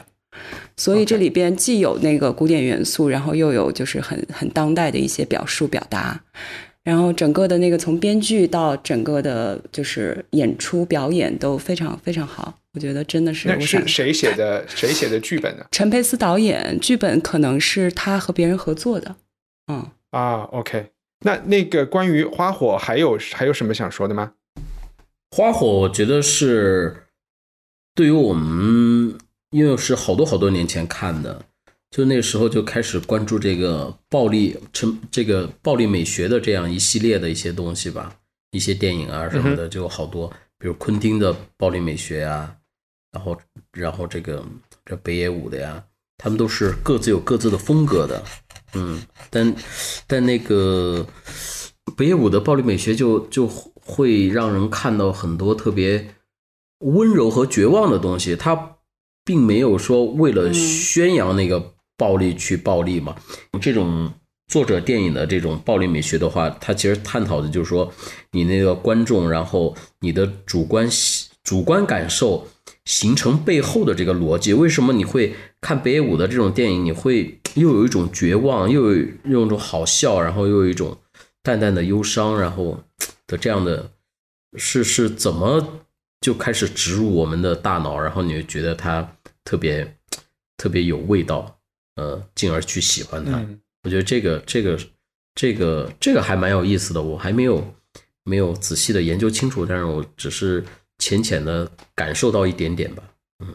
[0.77, 6.21] 所以这里边既有那个古典元素，然后又有就是很很当代的一些表述表达。
[6.85, 13.49] 然后整个的那个从编剧到整个的，就是演出表演都非常非常好，我觉得真的是。
[13.49, 14.63] 那是谁写的？
[14.69, 15.65] 谁写的剧本呢？
[15.73, 19.17] 陈佩斯导演，剧本可能是他和别人合作的。
[19.73, 20.93] 嗯啊，OK。
[21.21, 24.35] 那那个关于花火还有还有什么想说的吗？
[25.31, 27.09] 花火，我觉得是
[27.95, 29.19] 对于我们，
[29.51, 31.45] 因为是好多好多年前看的。
[31.91, 38.15] 就那时候就开始关注这个暴力成这个暴力美学的这样一系列的一些东西吧，
[38.51, 42.55] 一些电影啊什么的就好多，比如昆汀的暴力美学啊，
[43.13, 43.39] 然后
[43.73, 44.45] 然后这个
[44.85, 45.83] 这北野武的呀，
[46.19, 48.23] 他们都是各自有各自的风格的，
[48.77, 49.55] 嗯，但
[50.07, 51.07] 但那个
[51.97, 56.15] 北野武的暴力美学就就会让人看到很多特别
[56.81, 58.77] 温柔和绝望的东西，他
[59.25, 61.73] 并没有说为了宣扬那个。
[61.99, 63.17] 暴力去暴力嘛？
[63.59, 64.13] 这种
[64.49, 67.91] 作者电影的这种暴力美学的话，它其实探讨的就是说，
[68.33, 70.87] 你那个观众，然后你的主观
[71.43, 72.47] 主观感受
[72.87, 74.55] 形成背后的这个逻辑。
[74.55, 76.83] 为什么你会看北野武的这种电影？
[76.83, 80.97] 你会 又有一种绝望，又有用一种好笑，然后又有一种
[81.43, 82.83] 淡淡的忧伤，然后
[83.29, 83.91] 的这样的，
[84.57, 85.83] 是是怎么
[86.23, 88.01] 就开始植入我们的大脑？
[88.01, 89.97] 然后你就觉得它特别
[90.57, 91.53] 特别有味道。
[91.97, 93.43] 呃，进而去喜欢他，
[93.83, 94.79] 我觉得这个这个
[95.35, 97.75] 这个这个还蛮有意思的，我还没有
[98.23, 100.63] 没有仔细的研究清楚，但是我只是
[100.99, 103.03] 浅浅的感受到一点点吧。
[103.45, 103.55] 嗯，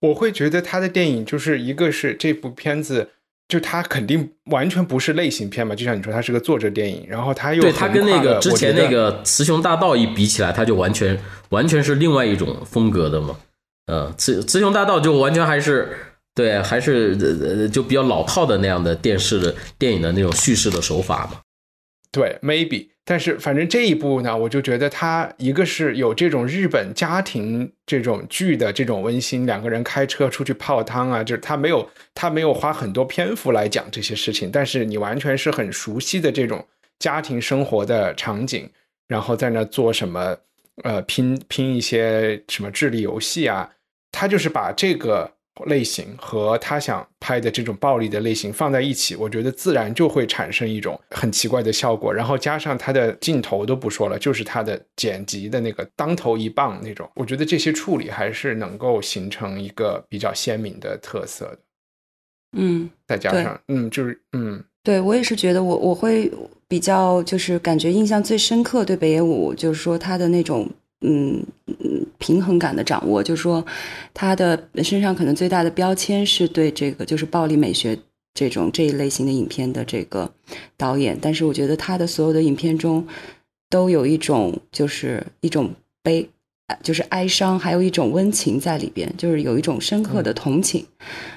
[0.00, 3.10] 我会觉得他的电影就是一个是这部片子，
[3.48, 11.18] 就他肯定完全不是类型片嘛，就像你说，他是个作者电影，然后他又对他跟那个之前那个《雌雄大盗》一比起来，他就完全
[11.50, 13.38] 完全是另外一种风格的嘛。
[13.86, 15.96] 嗯，《雌雌雄大盗》就完全还是。
[16.34, 21.40] 对，还是呃就比较老套的那样的电视的电影的那种叙事的手法嘛。
[22.10, 36.66] 对，maybe，但是反正这一部呢，我就觉得它一个是有这种日本家庭这种剧的这种温馨，两个人开车出去泡汤啊，就是他没有他没有花很多篇幅来讲这些事情，但是你完全是很熟悉的这种
[36.98, 38.68] 家庭生活的场景，
[39.06, 40.36] 然后在那做什么
[40.84, 43.70] 呃拼拼一些什么智力游戏啊，
[44.10, 45.37] 他就是把这个。
[45.66, 52.12] 类型和他想拍的这种暴力的类型放在一起，我觉得自然就会产生一种很奇怪的效果。
[52.12, 61.58] 然后加上他的镜头都不说了，就是他的剪辑的那个当头一棒那种，我觉得这些处理还是能够形成一个比较鲜明的特色的。
[62.56, 66.30] 嗯，再加上嗯，就是嗯，对我也是觉得我我会
[66.66, 70.68] 比较就是感觉印象最深刻对北野武，就是说他的那种。
[71.00, 73.64] 嗯嗯，平衡感的掌握，就是说，
[74.12, 77.98] 他的身上可能最大的标签是对这个就是暴力美学
[78.34, 80.30] 这种这一类型的影片的这个
[80.76, 83.06] 导演，但是我觉得他的所有的影片中
[83.70, 85.70] 都有一种就是一种
[86.02, 86.28] 悲，
[86.82, 90.84] 就是哀伤，还有一种温情在里边，就是有一种深刻的同情，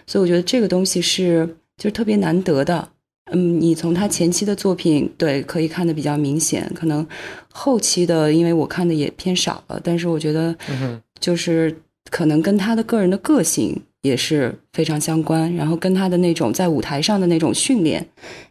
[0.06, 2.90] 所以我觉得这个东西是就是特别难得的。
[3.32, 7.06] 嗯，你从他前期的作品对可以看得比较明显，可能
[7.52, 10.56] 后期的，因为我看的也偏少了，但是我觉得，
[11.20, 11.76] 就是
[12.10, 13.82] 可能跟他的个人的个性。
[14.02, 18.04] 也是非常相关，然后跟他的那种在舞台上的那种训练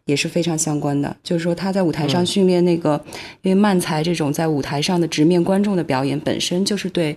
[0.05, 1.17] 也是非常相关的。
[1.25, 3.03] 就是说他在舞台上训练那个，
[3.43, 7.17] 因为慢才这种在舞台上的直面观众的表演本身就是对，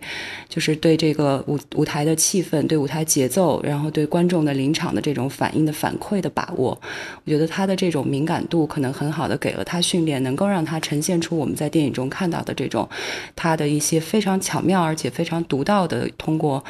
[0.50, 6.70] 就是对这个舞舞台的气氛、对舞台节奏，然后对观众的临场的这种反应的反馈的把握，
[7.24, 12.90] 我觉得他的这种敏感度可能很好的给了他训练，能够让他呈现出我们在电影中看到的这种
[13.36, 16.64] 他的一些非常巧妙而且非常独到的通过。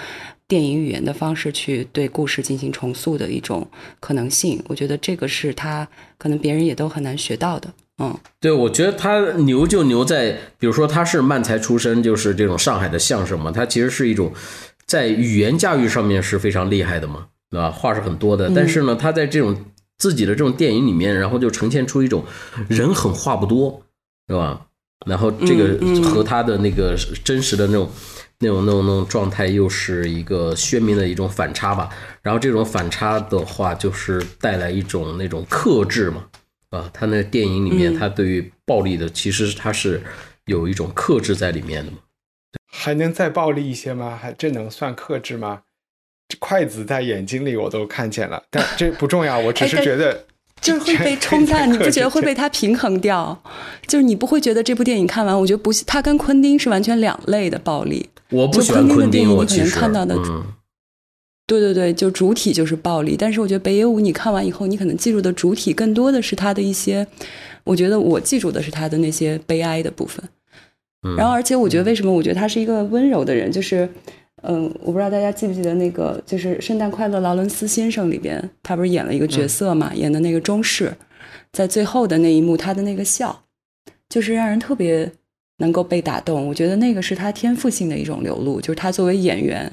[0.53, 3.67] 电影语言的方式去对故事进行重塑的一种
[3.99, 5.87] 可能性，我觉得这个是他
[6.19, 7.73] 可能别人也都很难学到的。
[7.97, 14.31] 嗯，对，我觉得他牛就牛在，比如说他是漫才出身，就是这种上海的相声嘛，他其实是一种
[14.85, 17.71] 在语言驾驭上面是非常厉害的嘛，对吧？
[17.71, 19.57] 话是很多的，但是呢，他在这种
[19.97, 22.23] 自己的这种电影里面，然后就呈现出一种
[22.69, 23.81] 人狠话不多，
[24.27, 24.67] 对吧？
[25.07, 27.89] 然后这个和他的那个真实的那种。
[28.43, 31.89] 那种那种那种状态又是一个鲜明的一种反差吧，
[32.21, 36.25] 然后这种反差的话，就是带来一种那种克制嘛，
[36.69, 40.03] 啊，他那电影里面，他对于暴力的其实他是
[40.45, 41.97] 有一种克制在里面的嘛。
[42.71, 44.19] 还能再暴力一些吗？
[44.21, 45.61] 还这能算克制吗？
[46.39, 50.25] 筷子在眼睛里我都看见了，但这不重要，我只是觉得。
[50.63, 53.37] 就是会被冲淡， 你不觉得会被它平衡掉？
[53.85, 58.09] 就是你不会觉得这部电影看完，我觉得不，他跟昆汀是完全两类的暴力。
[58.29, 60.15] 我不喜欢昆汀，你可能看到的，
[61.45, 63.15] 对对对，就主体就是暴力。
[63.19, 67.05] 但是我觉得北野武，你看完以后，你可能记住的主体更多的是他的一些，
[67.65, 70.23] 我觉得我记住的是他的那些悲哀的部分。
[71.17, 73.87] 然后，而且我觉得为什么我觉得他是一个温柔的人，就是。
[74.45, 79.93] 嗯，我不知道大家记不记得那个，就是《圣诞快乐，劳伦斯先生》里边，他不是演了一个角色嘛？
[79.95, 80.93] 演的那个中士，
[81.53, 83.45] 在最后的那一幕，他的那个笑，
[84.09, 85.09] 就是让人特别
[85.59, 86.45] 能够被打动。
[86.45, 89.71] 我觉得那个是他天赋性的一种流露，就是他作为演员。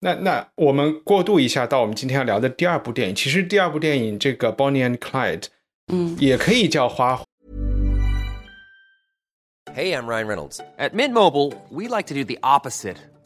[0.00, 3.14] 那那我们过渡一下到我们今天要聊的第二部电影。
[3.14, 5.40] 其实第二部电影这个《Bonnie and Clyde》，
[5.92, 7.20] 嗯，也可以叫花。
[9.76, 10.58] Hey, I'm Ryan Reynolds.
[10.76, 12.96] At Mint Mobile, we like to do the opposite.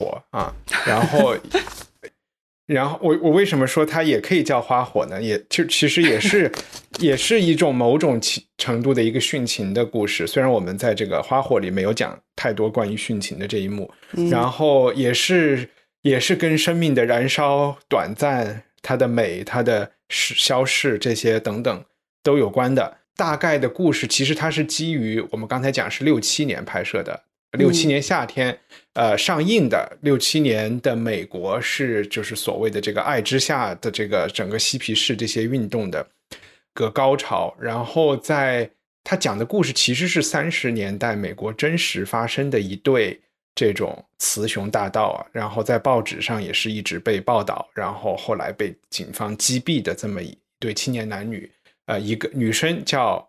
[0.00, 0.54] 火啊，
[0.86, 1.36] 然后，
[2.64, 5.20] 然后我我为什么说它也可以叫花火呢？
[5.20, 6.50] 也就其实也是，
[6.98, 8.18] 也是一种某种
[8.56, 10.26] 程度的一个殉情的故事。
[10.26, 13.92] 虽然我们在这个花火里没有讲太多关于殉情的这一幕，
[14.30, 15.68] 然后也是
[16.00, 21.84] 也是跟生命的燃烧、短暂、它的美、它的消逝这些等等
[22.22, 22.96] 都有关的。
[23.16, 27.24] 大概的故事其实它是基于我们刚才讲是六七年拍摄的。
[27.58, 28.56] 六七年夏天，
[28.92, 36.06] 呃，上映的六七年的美国是就是所谓的这个爱之下的这个整个嬉皮士这些运动的
[36.72, 38.70] 个高潮，然后在
[39.02, 43.20] 他讲的故事其实是三十年代美国真实发生的一对
[43.54, 51.50] 这种雌雄大盗啊，然后在报纸上也是一直被报道，然后后来被警方击毙的这么一对青年男女，
[51.86, 53.28] 呃，一个女生叫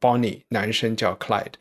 [0.00, 1.52] Bonnie，男生叫 Clyde。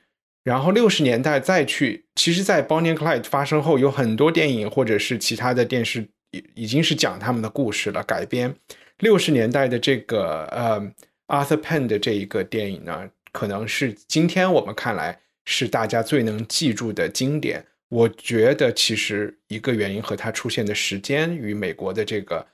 [0.44, 8.54] 然后六十年代再去，其实，在 Bonnie and Clyde 发生后，有很多电影或者是其他的电视已已经是讲他们的故事了，改编。
[9.00, 10.82] 六十年代的这个呃
[11.28, 17.66] Arthur Penn 的这一个电影呢，可能是今天我们看来是大家最能记住的经典。
[17.90, 22.46] 我觉得其实一个原因和它出现的时间与美国的这个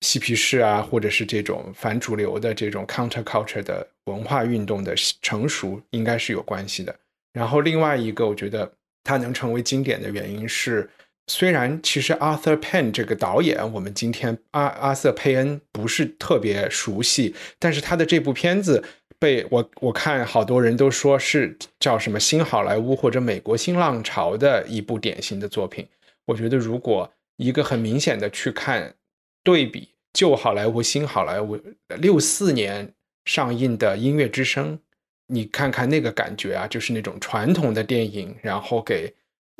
[0.00, 6.92] 嬉皮士啊，或者是这种反主流的这种 counterculture 的文化运动的成熟，应该是有关系的。
[7.32, 8.72] 然后另外一个，我觉得
[9.04, 10.90] 它能成为经典的原因是，
[11.28, 18.82] 虽然其实 Arthur Penn 这个导演，我们今天阿阿瑟佩恩不是特别熟悉，但是他的这部片子
[19.18, 25.86] 被我我看好多人都说是叫什么新好莱坞或者美国新浪潮的一部典型的作品。
[26.26, 28.96] 我觉得如果一个很明显的去看
[29.44, 31.60] 对比旧好莱坞新好莱坞
[32.00, 32.92] 六四年
[33.24, 34.78] 上映的《音乐之声》。
[35.32, 39.14] 你看看那个感觉啊，就是那种传统的电影，然后给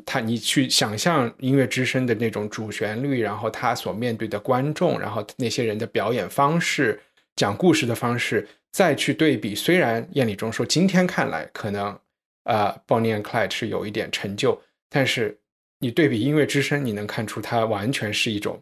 [0.04, 7.00] 他你去想象《音乐之声》的那种主旋律，然后他所面对的观众，然后那些人的表演方式、
[7.36, 9.54] 讲故事的方式，再去对比。
[9.54, 11.96] 虽然燕礼中说今天看来可能
[12.44, 15.38] 啊，Bonnie and Clyde 是有一点陈旧，但是
[15.78, 18.60] 你对比《音乐之声》，你能看出它完全是一种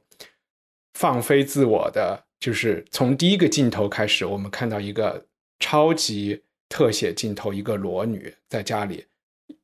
[0.95, 5.25] 放飞自我的，就是从第一个镜头开始，我们看到一个
[5.59, 6.43] 超级。
[6.69, 9.07] 特写镜头，一个裸女在家里，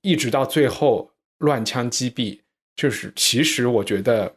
[0.00, 2.40] 一直到最后乱枪击毙，
[2.74, 4.36] 就是其实我觉得，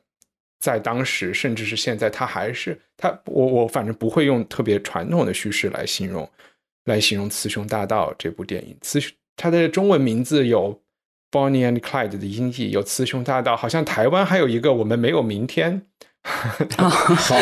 [0.59, 6.29] 在当时甚至是现在，他还是他，我我反正不会用特别传统的叙事来形容，
[6.85, 8.77] 来形容《雌雄大盗》这部电影。
[8.81, 8.99] 雌
[9.35, 10.81] 它的中文名字有
[11.31, 15.85] Bonnie and Clyde 的音译，有《雌雄大盗》，好像台湾还有一个我们没有明天，
[16.23, 17.39] 好好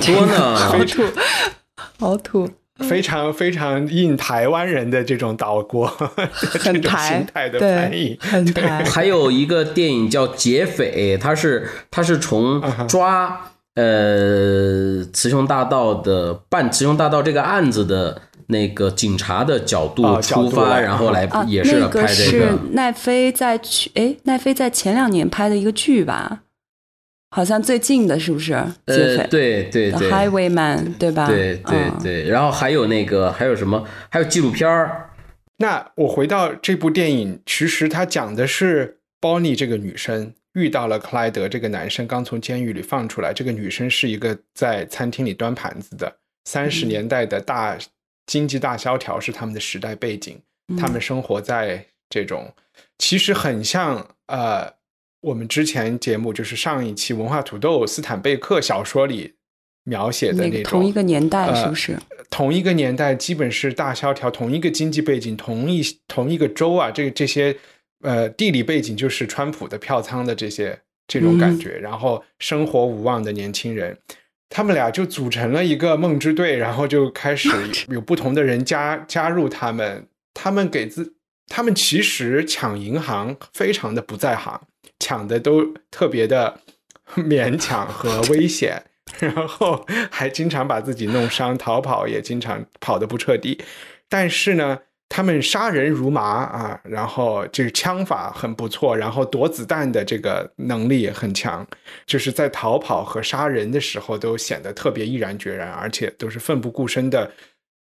[0.00, 1.02] 多呢，好土，
[1.98, 2.50] 好土。
[2.80, 5.86] 非常非常印台湾人的这种岛国，
[6.60, 8.84] 很台的翻译，很台。
[8.84, 21.90] 还有一个电影叫《劫匪》，它是它是从抓呃雌雄大盗的办雌雄大盗这个案子的那个警察的角度出发，然后来也是拍这个。
[21.90, 26.40] 那个是奈飞在去哎，奈飞在前两年拍的一个剧吧。
[27.30, 28.54] 好像最近的是不是？
[28.54, 31.26] 呃，对对对，Highwayman，对吧？
[31.26, 33.84] 对对对，然后还有那个还有什么？
[34.08, 35.10] 还有纪录片儿。
[35.58, 43.32] 那我回到这部电影，其实它讲的是 Bonnie 这个女生遇到了克莱德这个男生，刚从监狱里放出来。
[43.32, 46.16] 这个女生是一个在餐厅里端盘子的。
[46.44, 47.76] 三十年代的大
[48.26, 50.40] 经济大萧条是他们的时代背景，
[50.78, 52.54] 他们生活在这种
[52.98, 54.76] 其实很像呃。
[55.20, 59.34] 我们之前节目就是上一期文化土豆斯坦贝克小说里
[59.84, 61.96] 描写的那种同一个年代，是不是？
[62.30, 67.56] 同一个年代，基本是大萧条，同一个经济背景，同一同一个州啊，这这些
[68.02, 71.78] 呃地理背景就是川普的票仓的这些这种感觉。
[71.78, 73.96] 然后生活无望的年轻人，
[74.48, 77.48] 他们俩就组成了一个梦之队，然后就开始
[77.88, 80.06] 有不同的人加加入他们。
[80.34, 81.14] 他们给自
[81.46, 84.60] 他们其实抢银行非常的不在行。
[84.98, 86.60] 抢的都特别的
[87.16, 88.82] 勉强和危险，
[89.20, 93.62] 然后还经常把自己弄伤，逃跑也经常跑得不彻底。
[94.08, 101.64] 但是呢，他们杀人如麻啊，然后这个枪法很不错，然后躲子弹的这个能力也很强，
[102.06, 107.30] 就是在逃跑和杀人的时候都显得特别毅然决然，而且都是奋不顾身的，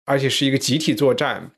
[0.05, 1.51] 而且是一个集体作战，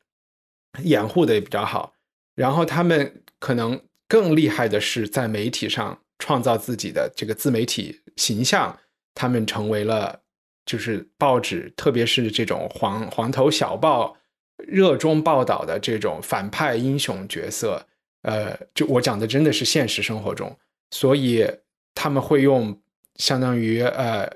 [0.83, 1.93] 掩护的也比较好。
[2.35, 3.81] 然后他们可能。
[4.07, 8.77] 更厉害的是，在媒体上创造自己的这个自媒体形象，
[9.13, 10.21] 他们成为了
[10.65, 14.15] 就是报纸，特别是这种黄黄头小报
[14.57, 17.85] 热衷报道的这种反派英雄角色。
[18.21, 20.57] 呃，就我讲的真的是现实生活中，
[20.89, 21.47] 所以
[21.93, 22.81] 他们会用
[23.17, 24.27] 相当于呃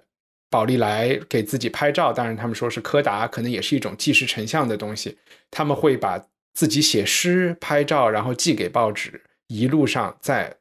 [0.49, 5.17] 宝丽来给自己拍照，当然他们说是柯达，可能也是一种纪实成像的东西。
[5.49, 9.19] 他们会把自己写诗、拍照，然后寄给报纸。
[9.49, 10.55] 一路上在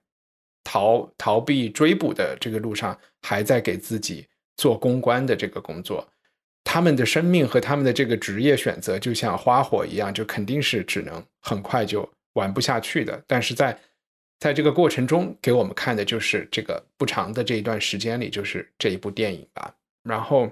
[0.64, 4.26] 逃逃避追捕的这个路上，还在给自己
[4.56, 6.06] 做公关的这个工作。
[6.64, 13.22] 他们的生命和他们的这个职业选择，就像花火一样，就肯定是只能很快就玩不下去的。
[13.26, 13.78] 但是在
[14.38, 19.74] 在这个过程中，给我们看的就是这个不长的这一段时间里，就是这一部电影吧。
[20.02, 20.50] 然后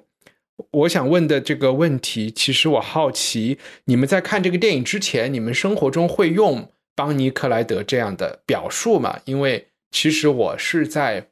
[0.70, 9.20] 我想问的这个问题，其实我好奇，你们在看这个电影之前，你们生活中会用邦尼·克莱德这样的表述嘛？
[9.26, 11.28] 因为其实我是在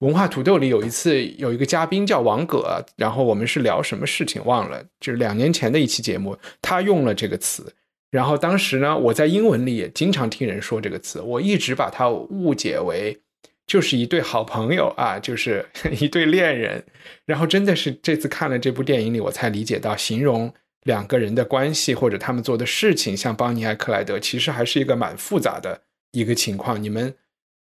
[0.00, 7.72] 文化土豆里有一次有一个嘉宾叫王葛，然后我们是聊什么事情忘了，就是两年前的一期节目，他用了这个词。
[8.10, 13.18] 然后当时呢，我在英文里也经常听人说这个词，我一直把它误解为。
[13.66, 15.64] 就是一对好朋友啊，就是
[15.98, 16.84] 一对恋人。
[17.24, 20.52] 然后真的是这次看了这部电影里，我才理解到，形容
[20.84, 25.82] 两个人的关系或者他们做的事情，像邦尼·和克莱德，其实还是一个蛮复杂的
[26.12, 26.82] 一个情况。
[26.82, 27.14] 你们，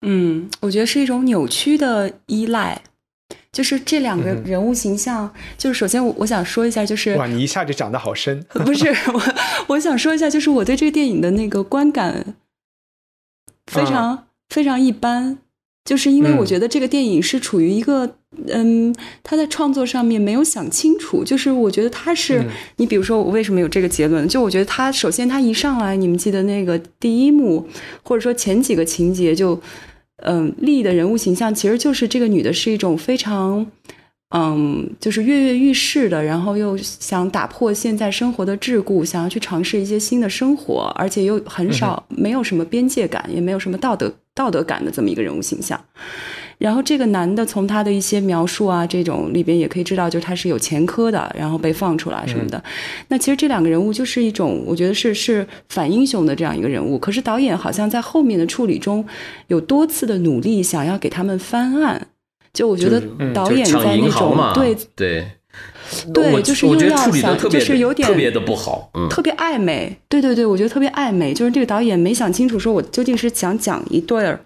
[0.05, 2.81] 嗯，我觉得是一种扭曲的依赖。
[3.51, 8.43] 就是这两个人物形象，就是首先我我想说一下，就是哇，你一下就讲的好深。
[8.51, 9.21] 不是 我，
[9.67, 12.35] 我想说一下，就是我对这个电影的那个观感
[13.71, 15.39] 非常非常一般。
[15.85, 18.17] 就是因为我觉得这个电影是处于一个，
[18.47, 21.23] 嗯，他在创作上面没有想清楚。
[21.23, 22.43] 就是我觉得他是，
[22.77, 24.27] 你比如说我为什么有这个结论？
[24.27, 27.67] 就我觉得他首先他一上来，你们记得那个第一幕，
[28.03, 29.61] 或者说前几个情节，就，
[30.23, 33.65] 嗯，丽的人物形象其实就是这个女的是一种非常。
[34.37, 45.79] 嗯，就是跃跃欲试的，然后又想打破现在生活的桎梏，想要去尝试一些新的生活，而且又很少没有什么边界感，也没有什么道德道德感的这么一个人物形象。
[46.57, 52.61] 然后这个男的从他的一些描述啊，这种里边也可以知道，就是他是有前科的，然后被放出来什么的。
[53.07, 56.99] 那其实这两个人物就是一种，我觉得是是反英雄的这样一个人物。
[56.99, 59.05] 可是导演好像在后面的处理中
[59.47, 62.07] 有多次的努力，想要给他们翻案。
[62.55, 62.99] 就我觉得
[63.33, 65.27] 导演在那种对对
[66.11, 69.95] 对，就是又要想，就是有点特别的不好，嗯特别暧昧。
[70.09, 71.33] 对对对，我觉得特别暧昧。
[71.33, 74.39] 就是这个导演没想清楚，说我究竟是想讲一对儿，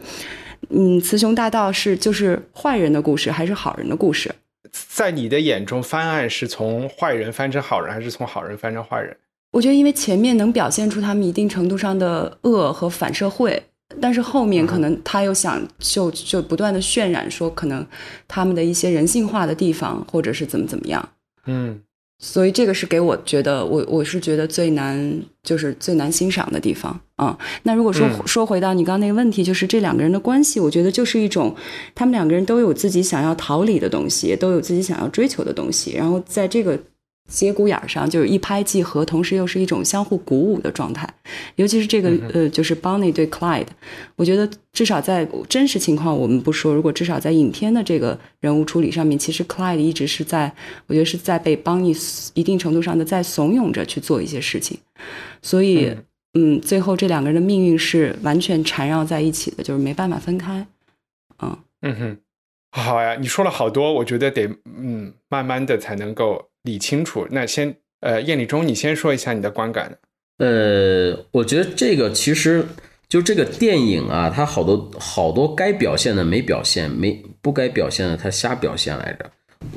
[0.69, 4.33] 嗯，雌雄大盗是就是坏人的故事，还是好人的故事？
[4.71, 9.15] 在你的眼中，翻案是从坏人翻成好人，还是从好人翻成坏人？
[9.53, 13.63] 我觉得，因为前面能表现出他们一定程度上的恶和反社会。
[13.99, 17.85] 但是后面可能他又想就就不断的渲染说可能
[18.27, 21.09] 他们的一些人性化的地方或者是怎么怎么样，
[21.47, 21.79] 嗯，
[22.19, 27.37] 所以这个是给我觉得我我是觉得最难就是最难欣赏的地方啊。
[27.63, 31.55] 那如果说说回到你刚刚那个问题，就是这两个人的关系，我觉得就是一种
[31.95, 36.79] 他们两个人都有自己想要逃离的东西，都有自己想要追求的东西，然后在这个。
[37.29, 41.07] 节骨眼上就是一拍即合，同时又是一种相互鼓舞的状态。
[41.55, 43.67] 尤其是这个呃，就是 Bonnie 对 Clyde，
[44.15, 50.51] 我觉得至少在真实情况我们不说，如果至少在影片的这个人物处理上面，其实 Clyde 一直是在，
[50.87, 51.95] 我觉得是在被 Bonnie
[52.33, 54.79] 一定程度上的在怂恿着去做一些事情。
[55.43, 55.95] 所以，
[56.33, 60.65] 嗯，最后这两个人的命运是完全缠绕在一起的，就是没办法分开。
[61.41, 62.17] 嗯嗯哼，
[62.71, 66.48] 好呀，你说了好多，我觉得得嗯慢慢的才能够。
[66.63, 69.97] 理清楚，那先呃，叶礼忠，你先说一下你的观感。
[70.37, 72.65] 呃，我觉得这个其实
[73.07, 79.29] 就这个电影啊，它好多好多该表现的没表现，没不该表现的它瞎表现来着，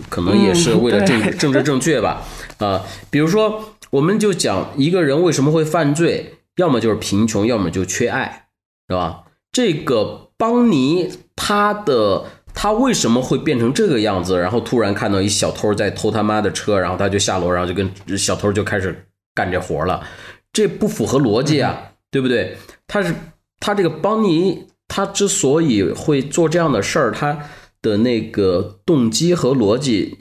[0.08, 2.22] 可能也是为了政政治正确吧。
[2.58, 8.46] 啊，比如说，我们就讲一个人为什么会犯罪，要么就是贫穷，要么就缺爱，
[8.88, 9.24] 是吧？
[9.50, 12.26] 这个邦尼他的。
[12.54, 14.38] 他为什么会变成这个样子？
[14.38, 20.06] 然后突然看到一小偷在偷他妈的车，然后他就下楼，然后就跟小偷就开始干这活了，
[20.52, 22.56] 这不符合逻辑啊，对不对？
[22.86, 23.14] 他是
[23.58, 27.38] 他这个邦尼，他之所以会做这样的事儿，他
[27.80, 30.16] 的那个动机和逻辑，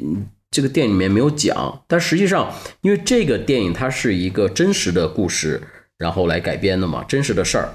[0.49, 1.84] 这个电影里面没有讲。
[1.88, 2.51] 但实际上，
[2.82, 5.61] 因为这个电影它是一个真实的故事，
[5.97, 7.69] 然后来改编的嘛，真实的事儿。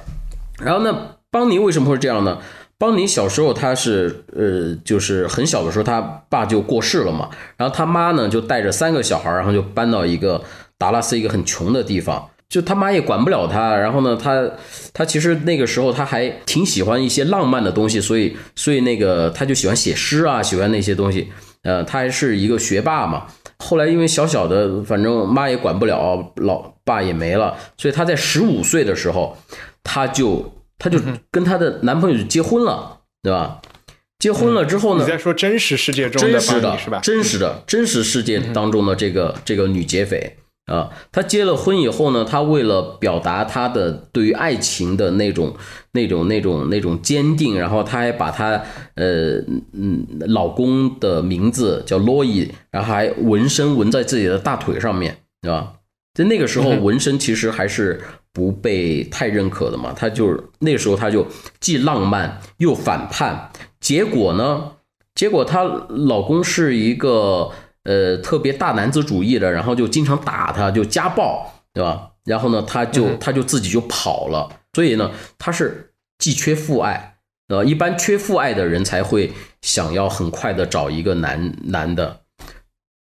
[0.58, 2.38] 然后呢，邦尼为什么会这样呢？
[2.78, 5.98] 邦尼小时候，他是呃，就是很小的时候，他
[6.28, 7.30] 爸就过世了嘛。
[7.56, 10.42] 然后他妈呢，就带着三个小孩，然后就搬到一个
[10.76, 12.28] 达拉斯一个很穷的地方。
[12.50, 13.74] 就他妈也管不了他。
[13.74, 14.46] 然后呢，他
[14.92, 21.32] 他其实那个时候他还挺喜欢一些浪漫的东西，所以所以那个他就喜欢写诗啊，喜欢那些东西。
[21.62, 23.24] 呃，他还是一个学霸嘛。
[23.56, 29.34] 后来因为小小的，反正妈也管不了，老爸也没了，所以他在十五岁的时候，
[29.82, 30.52] 他就。
[30.78, 30.98] 她就
[31.30, 33.60] 跟她的男朋友就结婚了，对吧？
[34.18, 35.04] 结婚了之后呢？
[35.04, 37.00] 你在说真实世界中的真实的是吧？
[37.02, 40.38] 真实的真实世界当中的这个这个女劫匪
[40.72, 45.54] 啊，她结了婚以后呢，她为了表达她的对于爱情的那种
[45.92, 48.62] 那种那种那种坚定，然后她还把她
[48.94, 49.36] 呃
[49.74, 55.74] 嗯老公的名字叫洛伊，然后还纹身纹在自己的大腿上面，对吧？
[56.14, 58.00] 在那个时候，纹身其实还是。
[58.36, 61.26] 不被太认可的嘛，她就是那时候，她就
[61.58, 63.50] 既浪漫又反叛。
[63.80, 64.72] 结果呢，
[65.14, 67.50] 结果她老公是一个
[67.84, 72.10] 呃特别大男子主义的，然后就经常打她，就家暴，对吧？
[72.26, 74.50] 然后呢，她就她就自己就跑了。
[74.74, 77.16] 所以呢，她是既缺父爱，
[77.48, 79.32] 呃，一般缺父爱的人才会
[79.62, 82.20] 想要很快的找一个男男的，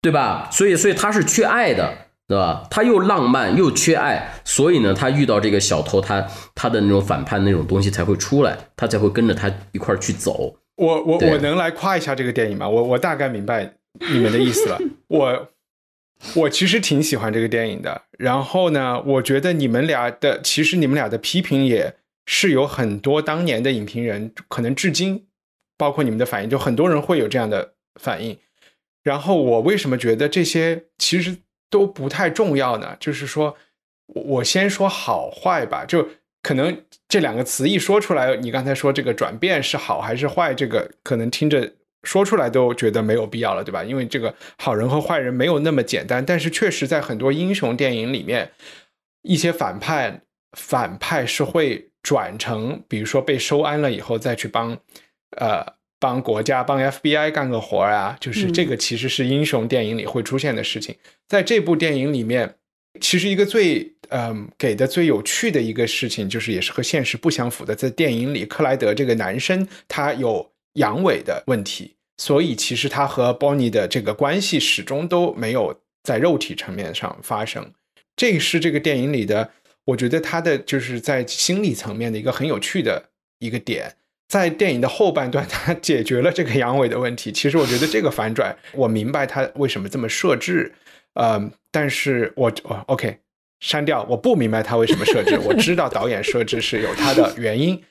[0.02, 0.50] 对吧？
[0.52, 1.94] 所以，所以他是缺爱的，
[2.30, 2.68] 对吧？
[2.70, 10.56] 他又浪漫又缺爱，所以呢，他遇到这个小偷，他他的那种反叛那种东西才会出来，他才会跟着他一块儿去走。
[10.76, 12.70] 我我我能来夸一下这个电影吗？
[12.70, 13.74] 我我大概明白
[14.12, 14.80] 你们的意思了。
[15.08, 15.50] 我
[16.36, 18.04] 我其实挺喜欢这个电影的。
[18.20, 21.96] 然后呢，我觉得你们俩的其实你们俩的批评也
[22.28, 25.26] 是有很多当年的影评人可能至今，
[25.80, 28.38] 包括你们的反应，就很多人会有这样的反应。
[29.02, 31.38] 然后我为什么觉得这些其实
[31.70, 32.96] 都不太重要呢？
[33.00, 33.56] 就是说，
[34.08, 36.08] 我先说好坏吧，就
[36.42, 43.84] 可能这两个词一说出来，你刚才说这个转变是好还是坏，这个可能听着说出来都觉得没有必要了，对吧？
[43.84, 48.52] 因为这个好人和坏人没有那么简单，但是确实在很多英雄电影里面，
[49.22, 50.22] 一些反派
[50.58, 54.78] 反派是会转成，比如说被收安了以后再去帮
[55.38, 55.66] 呃
[56.00, 60.96] 帮国家帮 FBI 干个活儿啊，就是这个其实是英雄电影里会出现的事情。
[61.28, 62.56] 在这部电影里面，
[63.02, 77.72] 其实一个最嗯、给的最有趣的一个事情，就是也是和现实不相符的，在电影里克莱德这个男生他有阳痿的问题，所以其实他和 Bonnie 的这个关系始终都没有在肉体层面上发生。
[78.16, 79.52] 这是这个电影里的，
[79.86, 83.94] 我觉得他的就是在心理层面的一个很有趣的一个点。
[84.30, 87.32] 在电影的后半段，他解决了这个阳痿的问题。
[87.32, 90.72] 其实我觉得这个反转，我明白他为什么这么设置，
[91.16, 93.18] 呃，但是我我 OK
[93.60, 97.84] 删掉，我不明白他为什么设置，我知道导演设置是有他的原因。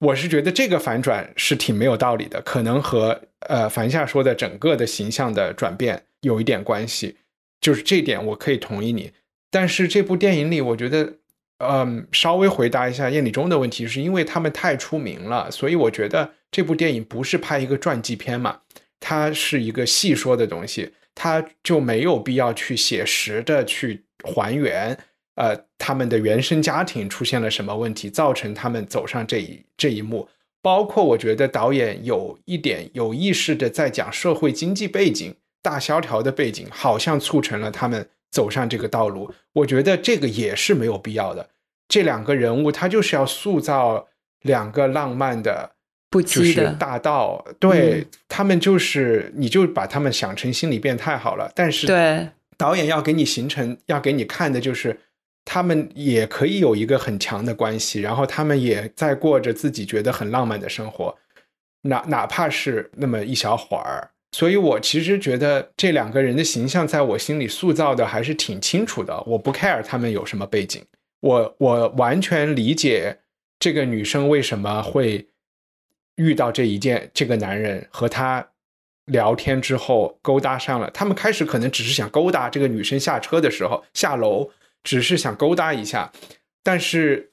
[0.00, 7.18] 我是觉得这个反转是挺没有道理的，可能和呃樊夏说的整个的形象的转变有一点关系，
[7.60, 9.12] 就是这点我可以同意你。
[9.50, 11.16] 但是这部电影里，我觉得，
[11.60, 18.60] 嗯，稍微回答一下燕礼中的问题，是因为他们太出名了，所以我觉得这部电影不是拍一个传记片嘛，
[18.98, 24.96] 它是一个细说的东西，它就没有必要去写实的去还原，
[25.34, 30.26] 呃，他们的原生家庭出现了什么问题，造成他们走上这一这一幕。
[30.62, 39.32] 包括我觉得导演有一点有意识的在讲社会经济背景、大萧条的背景，好像促成了他们走上这个道路。
[39.52, 41.50] 我觉得这个也是没有必要的。
[41.88, 44.08] 这两个人物他就是要塑造
[44.42, 45.72] 两个浪漫的。
[46.12, 51.48] 不就是羁的大道，对、嗯他们就是，你就把他们想成心理变态好了。
[51.54, 54.98] 但是对导演要给你形成，要给你看的就是，
[55.44, 61.16] 他们也可以有一个很强的关系，然后他们也在过着自己觉得很浪漫的生活，
[61.82, 64.10] 哪哪怕是那么一小会儿。
[64.32, 69.20] 所以我其实觉得这两个人的形象在我心里塑造的还是挺清楚的。
[69.26, 70.84] 我不 care 他们有什么背景，
[71.20, 73.18] 我我完全理解
[73.58, 75.26] 这个女生为什么会
[76.16, 78.46] 遇到这一件，这个男人和他
[79.06, 80.88] 聊天之后勾搭上了。
[80.92, 84.50] 他们开始可能只是想勾搭这个女生下车的时候下楼，
[84.84, 86.12] 只是想勾搭一下，
[86.62, 87.32] 但是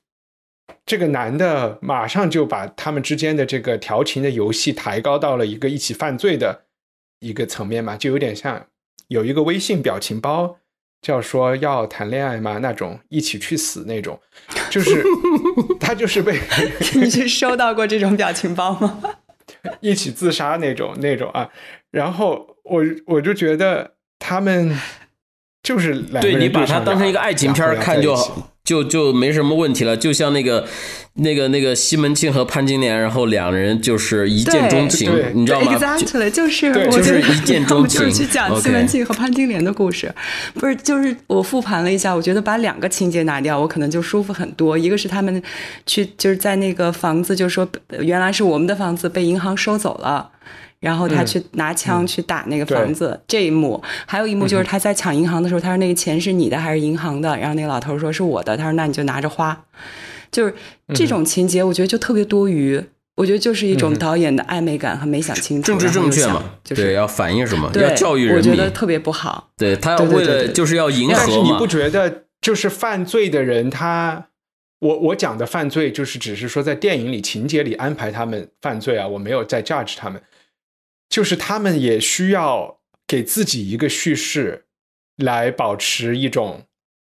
[0.86, 6.64] 这个男的马上就把他们之间的这个调情的游戏抬高到了一个一起犯罪的
[7.20, 8.68] 一个层面嘛，就有点像
[9.08, 10.58] 有一个微信表情包。
[11.00, 12.58] 叫说要谈恋爱嘛？
[12.58, 14.20] 那种一起去死那种，
[14.72, 15.04] 就是
[15.80, 16.40] 他就是被
[16.96, 19.00] 你是收到过这种表情包吗？
[19.80, 21.50] 一起自杀那种那种啊。
[21.92, 24.76] 然后我我就觉得他们
[25.62, 28.32] 就是两个人对你把它当成一个爱情片看就在一起
[28.68, 29.96] 就就没什么问题了。
[29.96, 30.68] 就像那个
[31.14, 40.14] 那个那个西门庆和潘金莲，然后两人就是一见钟情对，你知道吗？Exactly，就是我就是一见钟情就是情去讲西门庆和潘金莲的故事，
[40.54, 40.76] 不是？
[40.76, 44.78] 就是我复盘了一下，我觉得把两个情节拿掉，我可能就舒服很多。
[44.78, 45.42] 一个是他们
[45.86, 50.30] 去就是在那个房子，就说呃原来是我们的房子被银行收走了。
[50.80, 57.36] 然后他去拿枪去打那个房子、这一幕，还有一幕就是他在抢银行的时候，他说那个钱是你的还是银行的？
[57.38, 59.66] 然后那个老头说是我的，他说那你就拿着花。
[60.32, 60.54] 就是
[60.94, 62.84] 这种情节，我觉得就特别多余。
[63.16, 67.68] 我觉得就是一种导演的暧昧感和没想清楚，政治正确嘛，就是对，要反映什么？
[67.74, 68.60] 对要教育人我觉民。
[68.60, 69.50] 得特别不好。
[69.58, 71.66] 对他要为了就是要迎合嘛但是你不。
[71.66, 74.28] 觉得就是犯罪的人他，
[74.82, 80.22] 我我讲的犯罪就是只是说在电影里情节里安排他们犯罪啊，我没有在 judge 他们，
[81.10, 82.78] 就是他们也需要
[83.08, 84.66] 给自己一个叙事，
[85.18, 86.64] 来保持一种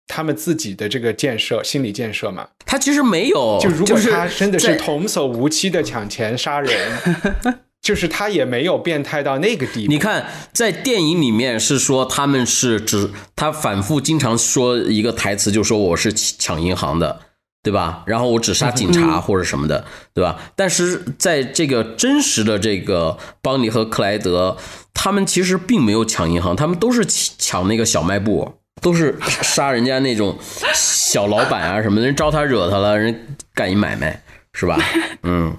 [0.06, 2.48] 他们自己的这个建设、心理建设嘛。
[2.66, 6.98] 他其实没有，就如果他真的是童叟无欺的抢钱杀人，
[7.80, 9.92] 就是他也没有变态到那个地步。
[9.92, 17.20] 你看，在电影里面是说他们是只他反复经常说一个台词，就说我是抢银行的，
[17.64, 18.04] 对吧？
[18.06, 20.38] 然后我只杀警察或者什么的，对吧？
[20.54, 24.58] 但是在这个真实的这个邦尼和克莱德，
[24.92, 30.38] 他们其实并没有抢银行，他们都是抢那个小卖部，都是杀人家那种
[30.74, 34.78] 小老板啊什么的，人招他惹他了，人干一买卖，是吧？
[35.24, 35.56] 嗯。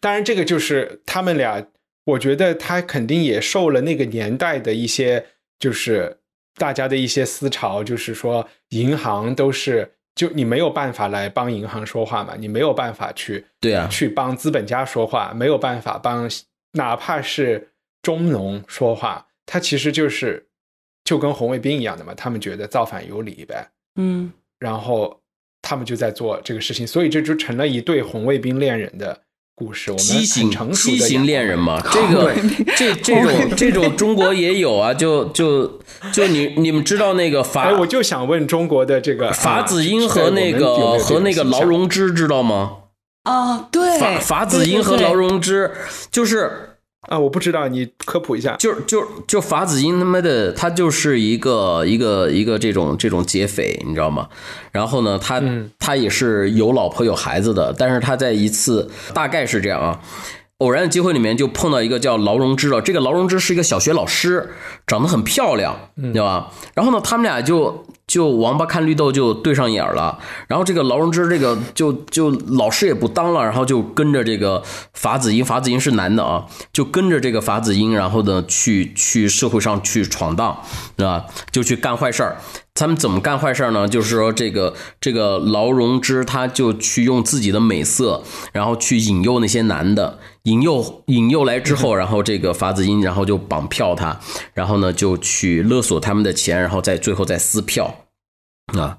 [0.00, 1.66] 当然，这个就是他们俩，
[2.04, 5.26] 我觉得他肯定也受了那个年代的一些，
[5.58, 6.18] 就是
[6.54, 16.28] 大家的一些思潮，就是说银行都是就你没有办法来帮银行说话嘛，你没有办法去对啊，去帮资本家说话，没有办法帮
[16.72, 17.68] 哪怕是
[18.02, 20.44] 中农说话，他其实就是
[21.04, 25.20] 就跟红卫兵一样的嘛，他们觉得造反有理呗，嗯，然后
[25.62, 29.22] 他们就在做这个事情，所以这就成了一对红卫兵恋人的。
[29.58, 32.32] 故事，畸形畸形恋人嘛， 这个
[32.76, 35.80] 这这种 这种中国也有啊，就就
[36.12, 42.72] 就你你们知道那个法，我就想问中国的这个法子英和那个和那个劳荣枝知道吗？
[43.24, 45.72] 啊，对，法法子英和劳荣枝
[46.12, 46.67] 就是。
[47.08, 48.54] 啊，我不知道，你科普一下。
[48.56, 54.28] 就就就法子英他妈的，他就是一个一个一个这种这种劫匪，你知道吗？
[54.72, 55.42] 然后呢，他
[55.78, 60.00] 他也是有老婆有孩子的，但是他在一次大概是这样啊。
[60.58, 64.50] 偶然的机会里面就碰到一个叫劳荣枝的，这个劳荣枝是一个小学老师，
[64.86, 66.50] 长得很漂亮，你知道吧？
[66.74, 70.18] 然后呢，他们俩就就王八看绿豆就对上眼了。
[70.48, 74.60] 然后这个劳荣枝这个就就老师也不当了，然后就跟着这个
[74.94, 80.60] 法子英，法子英是男的啊，就跟着这个法子英，然后呢去去社会上去闯荡，
[80.96, 81.24] 对吧？
[81.52, 82.36] 就去干坏事儿。
[82.74, 83.88] 他们怎么干坏事呢？
[83.88, 94.18] 就是说，这个这个劳荣枝他就去用自己的美色，然后去引诱那些男的，引诱引诱来之后，然后这个法子英，然后就绑票他，
[94.54, 97.94] 然后呢就去勒索他们的钱，然后再最后再撕票
[98.78, 98.98] 啊，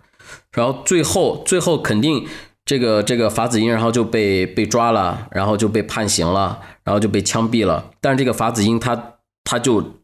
[0.52, 2.28] 然后最后最后肯定
[2.66, 7.92] 这个这个法子英，然后就被被抓了，然后就被判刑了，然后就被枪毙了。
[8.00, 10.00] 但是这个法子英他他就。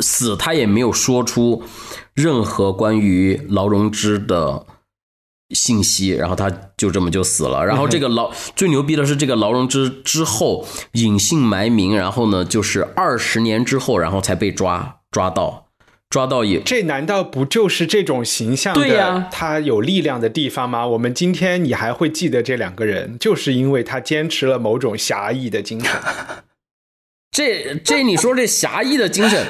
[0.00, 1.64] 死，他也没有说出
[2.14, 4.64] 任何关于劳荣枝的
[5.54, 7.64] 信息，然后他就这么就死了。
[7.64, 15.66] 然后这个劳最牛逼的是，这个劳荣枝之后隐姓埋名，然后呢，就是二十年之后，然后才被抓抓到，
[16.10, 20.86] 抓到也这难道不就是这种形象的他有力量的地方吗？
[20.86, 25.90] 我们今天你还会记得这两个人，就是因为他坚持了某种侠义的精神。
[27.30, 29.46] 这这你说这侠义的精神。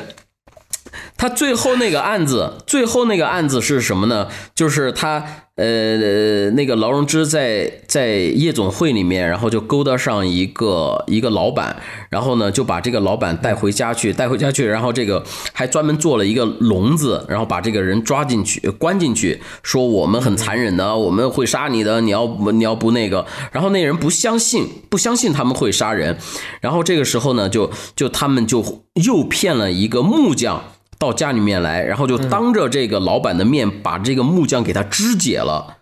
[1.23, 4.27] 他最后那个案子，最后那个案子是什么呢？
[4.57, 26.19] 就是他呃那个劳荣枝在在夜总会里面，然后就勾搭上一个一个老板，然后呢就把这个老板带回家去，带回家去，然后这个还专门做了一个笼子，然后把这个人抓进去，关进去，说我们很残忍的，我们会杀你的，你要你要不那个，然后那人不相信，不相信他们会杀人，
[26.61, 30.61] 然后这个时候呢，就就他们就诱骗了一个木匠。
[31.03, 35.79] 到家里面来，然后就当着这个老板的面把这个木匠给他肢解了，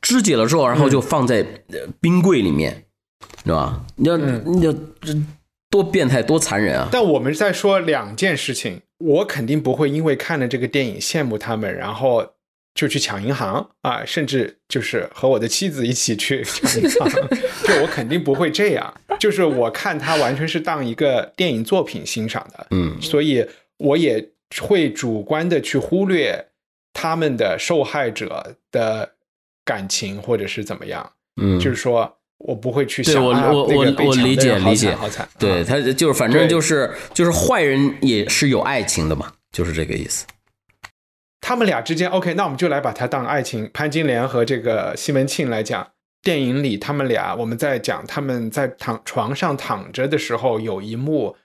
[0.00, 1.44] 肢解了之后，然后就放在
[2.00, 2.86] 冰柜里面，
[3.44, 3.84] 是吧？
[3.96, 5.14] 你要你要这
[5.68, 6.88] 多变态多残忍啊！
[6.90, 12.26] 但我们在说两件事情，我肯定不会因为看了这个电影羡慕他们，然后
[12.74, 17.10] 就去抢银行啊，甚至就是和我的妻子一起去抢银行，
[17.64, 18.94] 就我肯定不会这样。
[19.20, 23.46] 就是我看他完全是当一个电影作品欣赏的，嗯，所以
[23.76, 24.31] 我也。
[24.60, 26.48] 会主观的去忽略
[26.92, 29.14] 他们的受害者的
[29.64, 31.12] 感情，或者是怎么样？
[31.40, 40.26] 嗯，就是说我不会去想，我我我我理解理解，好惨，对他就是反正就是就是坏人也是有爱情的嘛，就是这个意思。
[41.40, 43.68] 他们俩之间，OK，那我们就来把它当爱情。
[43.72, 45.90] 潘金莲和这个西门庆来讲，
[46.22, 51.36] 电影里他们俩，我们在讲他们在躺床上躺着的时候，有一幕，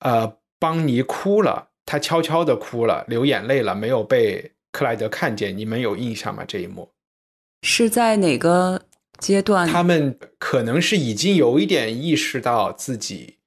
[0.00, 1.67] 呃，邦尼哭了。
[1.88, 5.56] 他悄悄的哭了，流眼泪了，没有被克莱德看见。
[5.56, 6.44] 你们有印象吗？
[6.46, 6.92] 这一幕
[7.62, 8.82] 是在哪个
[9.18, 9.66] 阶段？
[9.66, 13.38] 他们可能是已经有一点意识到自己，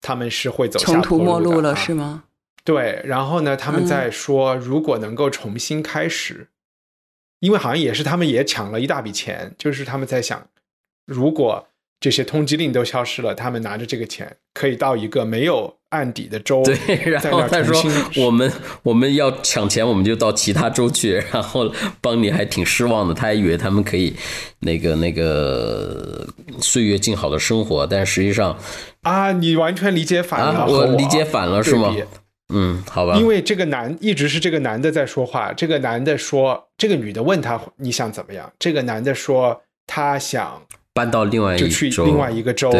[0.00, 2.26] 他们是会走穷途末路了，是吗？
[2.62, 3.02] 对。
[3.04, 6.50] 然后呢，他们在说，如果能够重新开始，
[7.40, 10.48] 因为好像也是他们也抢了一大笔钱，就是他们在想，
[11.04, 11.66] 如果
[12.04, 16.76] 这些通缉令都消失了，他们拿着这个钱可以到一个没有案底的州，对，
[17.10, 17.82] 然后他说
[18.22, 18.52] 我们
[18.82, 21.14] 我们要抢钱，我们就到其他州去。
[21.32, 24.14] 然后邦尼还挺失望的，他还以为他们可以
[24.58, 26.28] 那个那个
[26.60, 28.54] 岁月静好的生活，但实际上
[29.00, 31.96] 啊，你完全理解反了，我理解反了是吗
[32.52, 38.52] 嗯，好吧，因为这个男一直是这个男的在说话，这个男的说，这个女的问他你想怎么样？
[38.58, 40.60] 这个男的说他想
[40.94, 42.70] 搬到另外一就去另外一个州，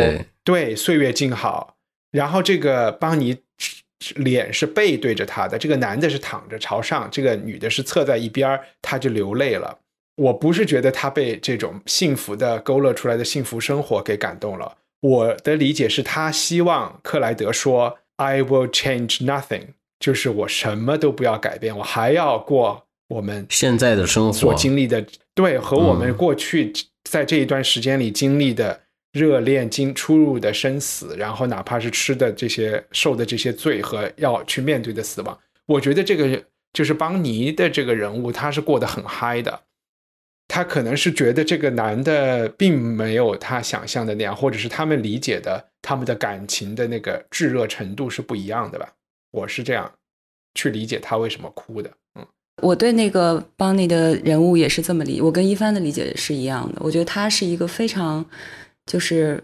[0.43, 0.75] 对。
[0.77, 1.77] 岁月静好。
[2.13, 3.37] 然后这个邦尼
[4.17, 9.79] 脸是背对着他的，这个男的是躺着朝上，这个女的是侧在一边儿，他就流泪了。
[10.17, 25.05] 我不是觉得他被这种幸福的勾勒出来的幸福生活给感动了，我的理解是他希望克莱德说 “I will change nothing”，就是我什么都不要改变，我还要过我们现在的生所活，经历的，
[25.35, 26.17] 对，和我们嗯。
[26.17, 26.73] 过去
[27.05, 28.81] 在这一段时间里经历的
[29.13, 39.63] 热恋、经出入的生死，然后哪怕是吃的这些、受的这些罪和要去面对的死亡，我觉得这个就是邦尼的这个人物，他是过得很嗨的。
[40.47, 48.93] 他可能是觉得这个男的并没有他想象的那样，或者是他们理解的他们的感情的那个炙热程度是不一样的吧？
[49.31, 49.91] 我是这样
[50.55, 51.91] 去理解他为什么哭的。
[52.57, 56.81] 嗯，我对那个邦尼的人物也是这么理，我跟一帆的理解是一样的。
[56.81, 58.25] 我觉得他是一个非常
[58.87, 59.43] 就是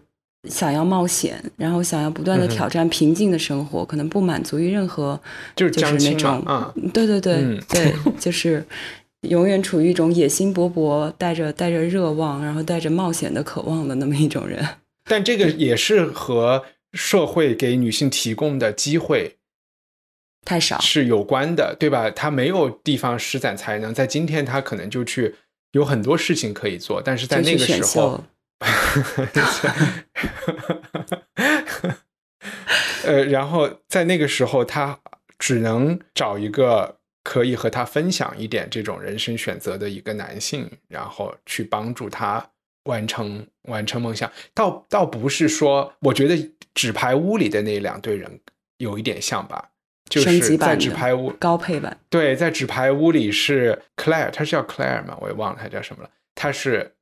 [0.49, 5.21] 想要冒险，然后想要不断的挑战平静的生活，可能不满足于任何
[5.57, 8.65] 就是就是那种嘛，啊、对对对、嗯对，就是
[9.23, 14.67] 永远处于一种野心勃勃、带着带着热望，然后带着冒险的渴望的那么一种人。
[15.05, 19.37] 但这个也是和社会给女性提供的机会
[20.45, 22.11] 太少，是有关的，对吧？
[22.11, 25.35] 他没有地方施展才能，在今天他可能就去
[25.73, 28.25] 有很多事情可以做，但是在那个时候，
[33.05, 34.99] 呃，然后在那个时候，他
[35.39, 42.45] 只能找一个可以和他分享一点这种人生选择的一个男性，然后去帮助他
[42.85, 44.31] 完成完成梦想。
[44.55, 48.41] 倒倒不是说，我觉得纸牌屋里的那两对人
[48.79, 49.71] 有一点像吧，
[50.09, 55.17] 就升是在纸牌屋高配版，对，在纸牌屋里是 Claire，她是叫 Claire 吗？
[55.21, 56.11] 我也忘了她叫什么了。
[56.35, 56.95] 她是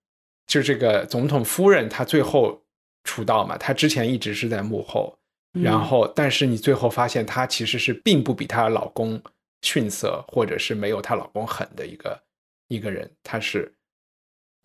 [0.46, 2.62] 就这个总统夫人，她最后
[3.04, 5.18] 出道嘛，她之前一直是在幕后，
[5.54, 9.22] 嗯然后但是你最后发现她其实是并不比她老公
[9.62, 12.20] 逊色，或者是没有她老公狠的一个
[12.68, 13.72] 一个人，她是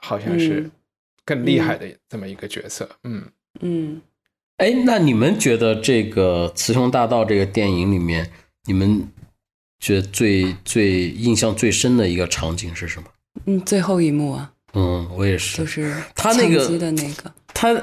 [0.01, 0.71] 好像是嗯
[1.23, 2.89] 更厉害的这么一个角色。
[3.03, 3.25] 嗯，
[3.61, 4.01] 嗯，
[4.63, 8.31] 哎，那你们觉得这个《雌雄大盗》这个电影里面，
[8.63, 9.05] 你们
[9.81, 13.09] 觉得最最印象最深的一个场景是什么？
[13.45, 15.57] 嗯，最后一幕啊，嗯，我也是。
[15.57, 17.73] 就是他那个的那个，他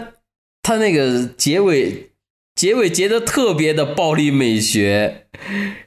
[0.63, 2.10] 他那个结尾
[2.61, 5.25] 结尾结的特别的暴力美学，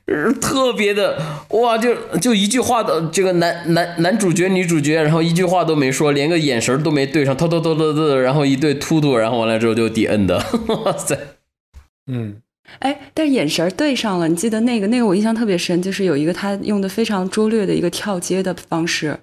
[0.08, 10.44] 呃特别的哇，就就一句话的这个男男男主角女主角，然后一句话都没说，连个眼神都没对上，偷偷偷偷偷，然后一对突突，然后完了之后就 end 的，
[10.84, 11.16] 哇塞！
[12.12, 12.38] 嗯，
[12.80, 19.16] 哎，但是眼神对上了，你记得那个那个我印象特别深，就是有一个他用的非常拙劣的一个跳接的方式，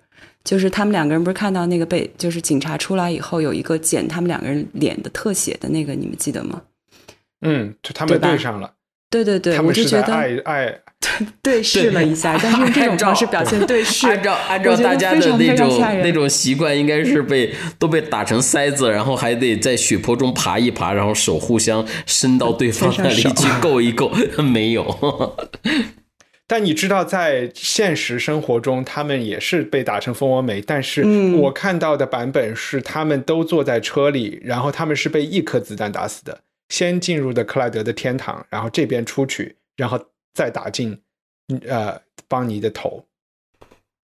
[0.44, 6.62] 就是他们两个人不是看到那个被就是警察出来以后有一个剪他们两个人脸的特写的那个，你们记得吗？
[7.42, 8.72] 嗯，就他们对上了，
[9.10, 10.78] 对对对，他们我就是觉得在爱爱
[11.42, 24.12] 对视了一下，但是用这种方式表现对视，按照按照大家非常非常的那种那种习惯，应该是被都被打成筛子，然后还得在血泊中爬一爬，然后手互相伸到对方那里去够一够，
[24.42, 25.36] 没有。
[26.46, 30.60] 但你知道，在现实生活中，他们也是被打成蜂窝煤。
[30.60, 36.40] 但是嗯我看到的版本是，他们都坐在车里，然后他们是被一颗子弹打死的。
[36.70, 40.00] 先进入的克莱德的天堂，然后这边出去，然后
[40.32, 40.98] 再打进
[41.68, 43.04] 呃邦尼的头。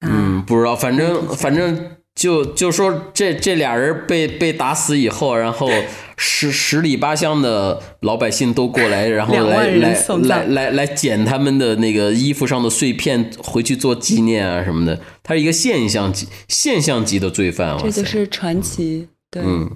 [0.06, 5.70] 嗯，不知道，反正反正就就说这这俩人被被打死以后，然后
[6.18, 15.00] 十十里八乡的老百姓都过来，然后来来来来来捡他们的那个衣服上的碎片回去做纪念啊什么的。
[15.22, 19.08] 他是一个现象级现象级的罪犯，这就是传奇。
[19.30, 19.70] 对，嗯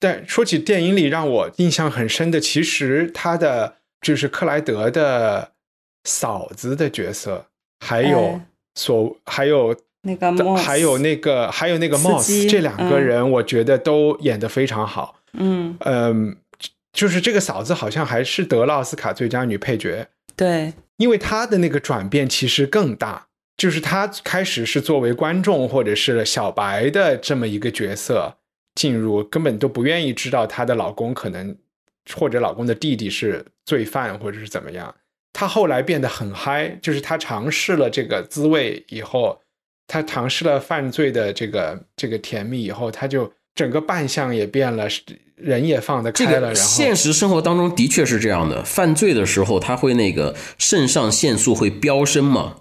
[0.00, 5.52] 但说起电影里让我印象很深的，其实他的就是克莱德的
[6.04, 7.46] 嫂子的角色，
[7.84, 15.16] 还有哎所还有那个还有那个还有那个 Moss 这两个嗯人，我觉得都演得非常好。
[15.34, 16.36] 嗯，嗯，
[16.92, 23.26] 就是这个嫂子好像还是得了奥斯卡最佳女配角，对，因为她的那个转变其实更大，
[23.56, 28.36] 就是她开始是作为观众或者是小白的这么一个角色，
[28.74, 31.56] 进入，根本都不愿意知道她的老公可能
[32.14, 34.94] 或者老公的弟弟是罪犯或者是怎么样。
[35.32, 39.40] 她后来变得很嗨，就是她尝试了这个滋味以后，
[39.86, 44.88] 她尝试了犯罪的这个这个甜蜜以后，她就整个扮相也变了，
[45.36, 46.40] 人也放得开了。
[46.40, 52.56] 个然后现实生活当中的确是这样的，犯罪的时候他会那个肾上腺素会飙升嘛，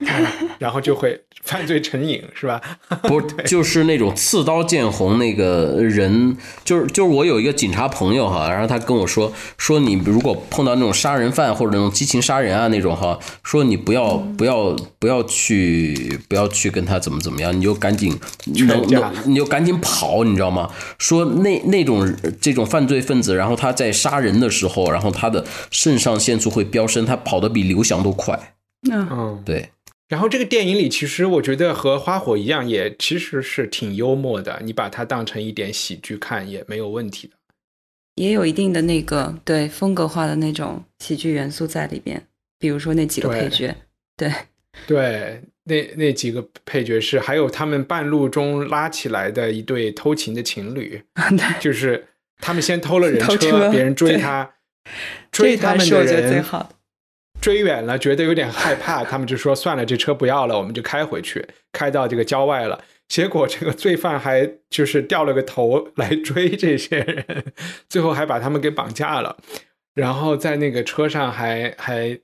[0.58, 2.60] 然后就会犯罪成瘾，是吧？
[3.02, 20.70] 不就是那种刺刀见红那个人，就是就是我有一个警察朋友哈，然后他跟我说说你如果碰到那种杀人犯或者那种激情杀人啊那种哈，说你不要不要不要去不要去跟他怎么怎么样，你就赶紧能能你就赶紧跑，你知道吗？
[20.98, 28.54] 说那那种这种犯罪分子，然后他在杀人的时候，然后他的肾上腺素会飙升，他跑得比刘翔都快，
[28.88, 29.42] 嗯，嗯。
[29.44, 29.70] 对。
[30.08, 34.60] 然后这个电影里，其实我觉得和《花火》一样，也其实是挺幽默的。
[34.64, 37.34] 你把它当成一点喜剧看也没有问题的。
[38.14, 42.26] 也有一定的那个对风格化的那种喜剧元素在里边，
[42.58, 43.72] 比如说那几个配角，
[44.16, 44.32] 对，
[44.88, 51.00] 对，那那几个配角是，还有他们半路中拉起来的一对偷情的情侣，
[51.60, 52.04] 就是
[52.38, 54.54] 他们先偷了人偷车别人追他，
[55.30, 56.70] 追他们的段是我觉得最人好的。
[57.40, 62.82] 追远了，觉得有点害怕，他们就说算了，这车不要了，我们就开回去，开到这个郊外了。
[63.08, 67.44] 结果这个罪犯还就是掉了个头来追这些人，
[67.88, 69.36] 最后还把他们给绑架了，
[69.94, 72.18] 然后在那个车上还还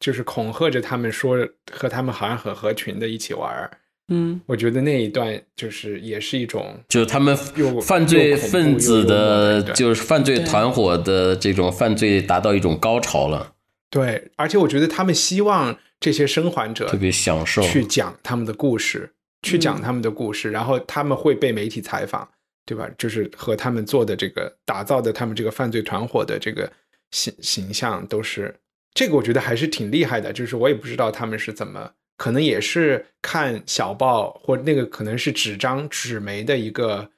[0.00, 3.70] 就是恐吓着他们说和他们好像很合群的一起玩儿。
[4.08, 13.53] 嗯，我觉得那一段就是也是一种就是他们又犯罪分子的，就是犯罪团伙的这种犯罪达到一种高潮了，
[13.94, 17.62] 对，而且我觉得他们希望这些生还者特别享受。
[17.62, 22.28] 去讲他们的故事，去讲他们的故事，然后他们会被媒体采访，
[22.66, 22.90] 对吧？
[22.98, 26.68] 就是和他们做的这个打造的他们这个犯罪团伙的这个
[27.12, 28.52] 形形象都是
[28.94, 30.32] 这个，我觉得还是挺厉害的。
[30.32, 37.08] 就是我也不知道他们是怎么，可能也是看小报或那个可能是纸张纸媒的一个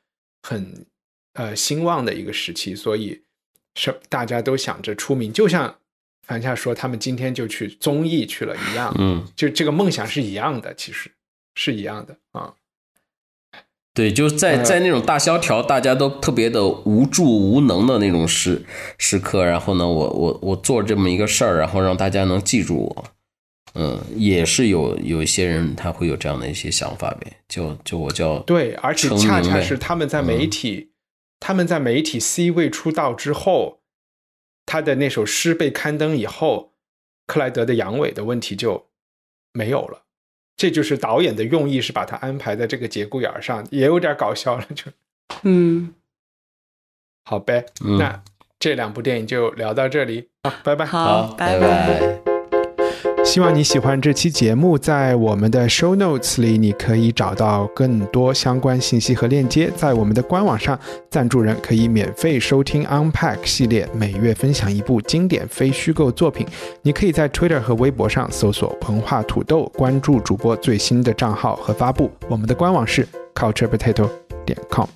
[0.43, 0.85] 很
[1.33, 3.23] 呃兴旺的一个时期，所以
[3.77, 5.79] 是大家都想着出名，就像
[6.27, 11.11] 樊夏说他们今天就去综艺去了一样，嗯，就这个梦想是一样的，其实
[11.55, 12.55] 是一样的啊。
[13.95, 18.63] 对，就是在呃在那种大萧条，大家都特别的无助无能的那种时
[18.99, 23.05] 时刻，然后呢，我我我做这么一个事儿，然后让大家能记住我，
[23.75, 30.91] 嗯，也是有有一些人他会有这样的一些想法呗，就就我叫对，而且恰恰是他们在媒体，
[31.41, 33.81] 他们在媒体 C 位出道之后，
[34.67, 36.75] 他的那首诗被刊登以后，
[37.27, 38.89] 克莱德的阳痿的问题就
[39.53, 40.03] 没有了。
[40.57, 44.67] 这就是导演的用意，是把他安排在这个节骨眼儿上，也有点搞笑了。
[44.75, 44.91] 就
[45.43, 45.95] 嗯，
[47.25, 48.23] 好呗，嗯那
[48.59, 50.87] 这两部电影就聊到这里，好，拜拜。
[50.87, 52.21] 好，拜拜。
[52.25, 52.36] 拜
[53.27, 59.71] 希望你喜欢这期节目，在我们的 show notes 里，你可以找到更多相关信息和链接。
[59.77, 60.79] 在我们的官网上，
[61.11, 66.47] 赞助人可以免费收听 Unpack 系列，每月分享一部经典非虚构作品。
[66.81, 72.11] 你可以在 Twitter 和微博上搜索“膨化土豆”，关注主播最新的账号和发布。
[72.29, 74.09] 我们的官网是 culturepotato
[74.47, 74.87] 点 com。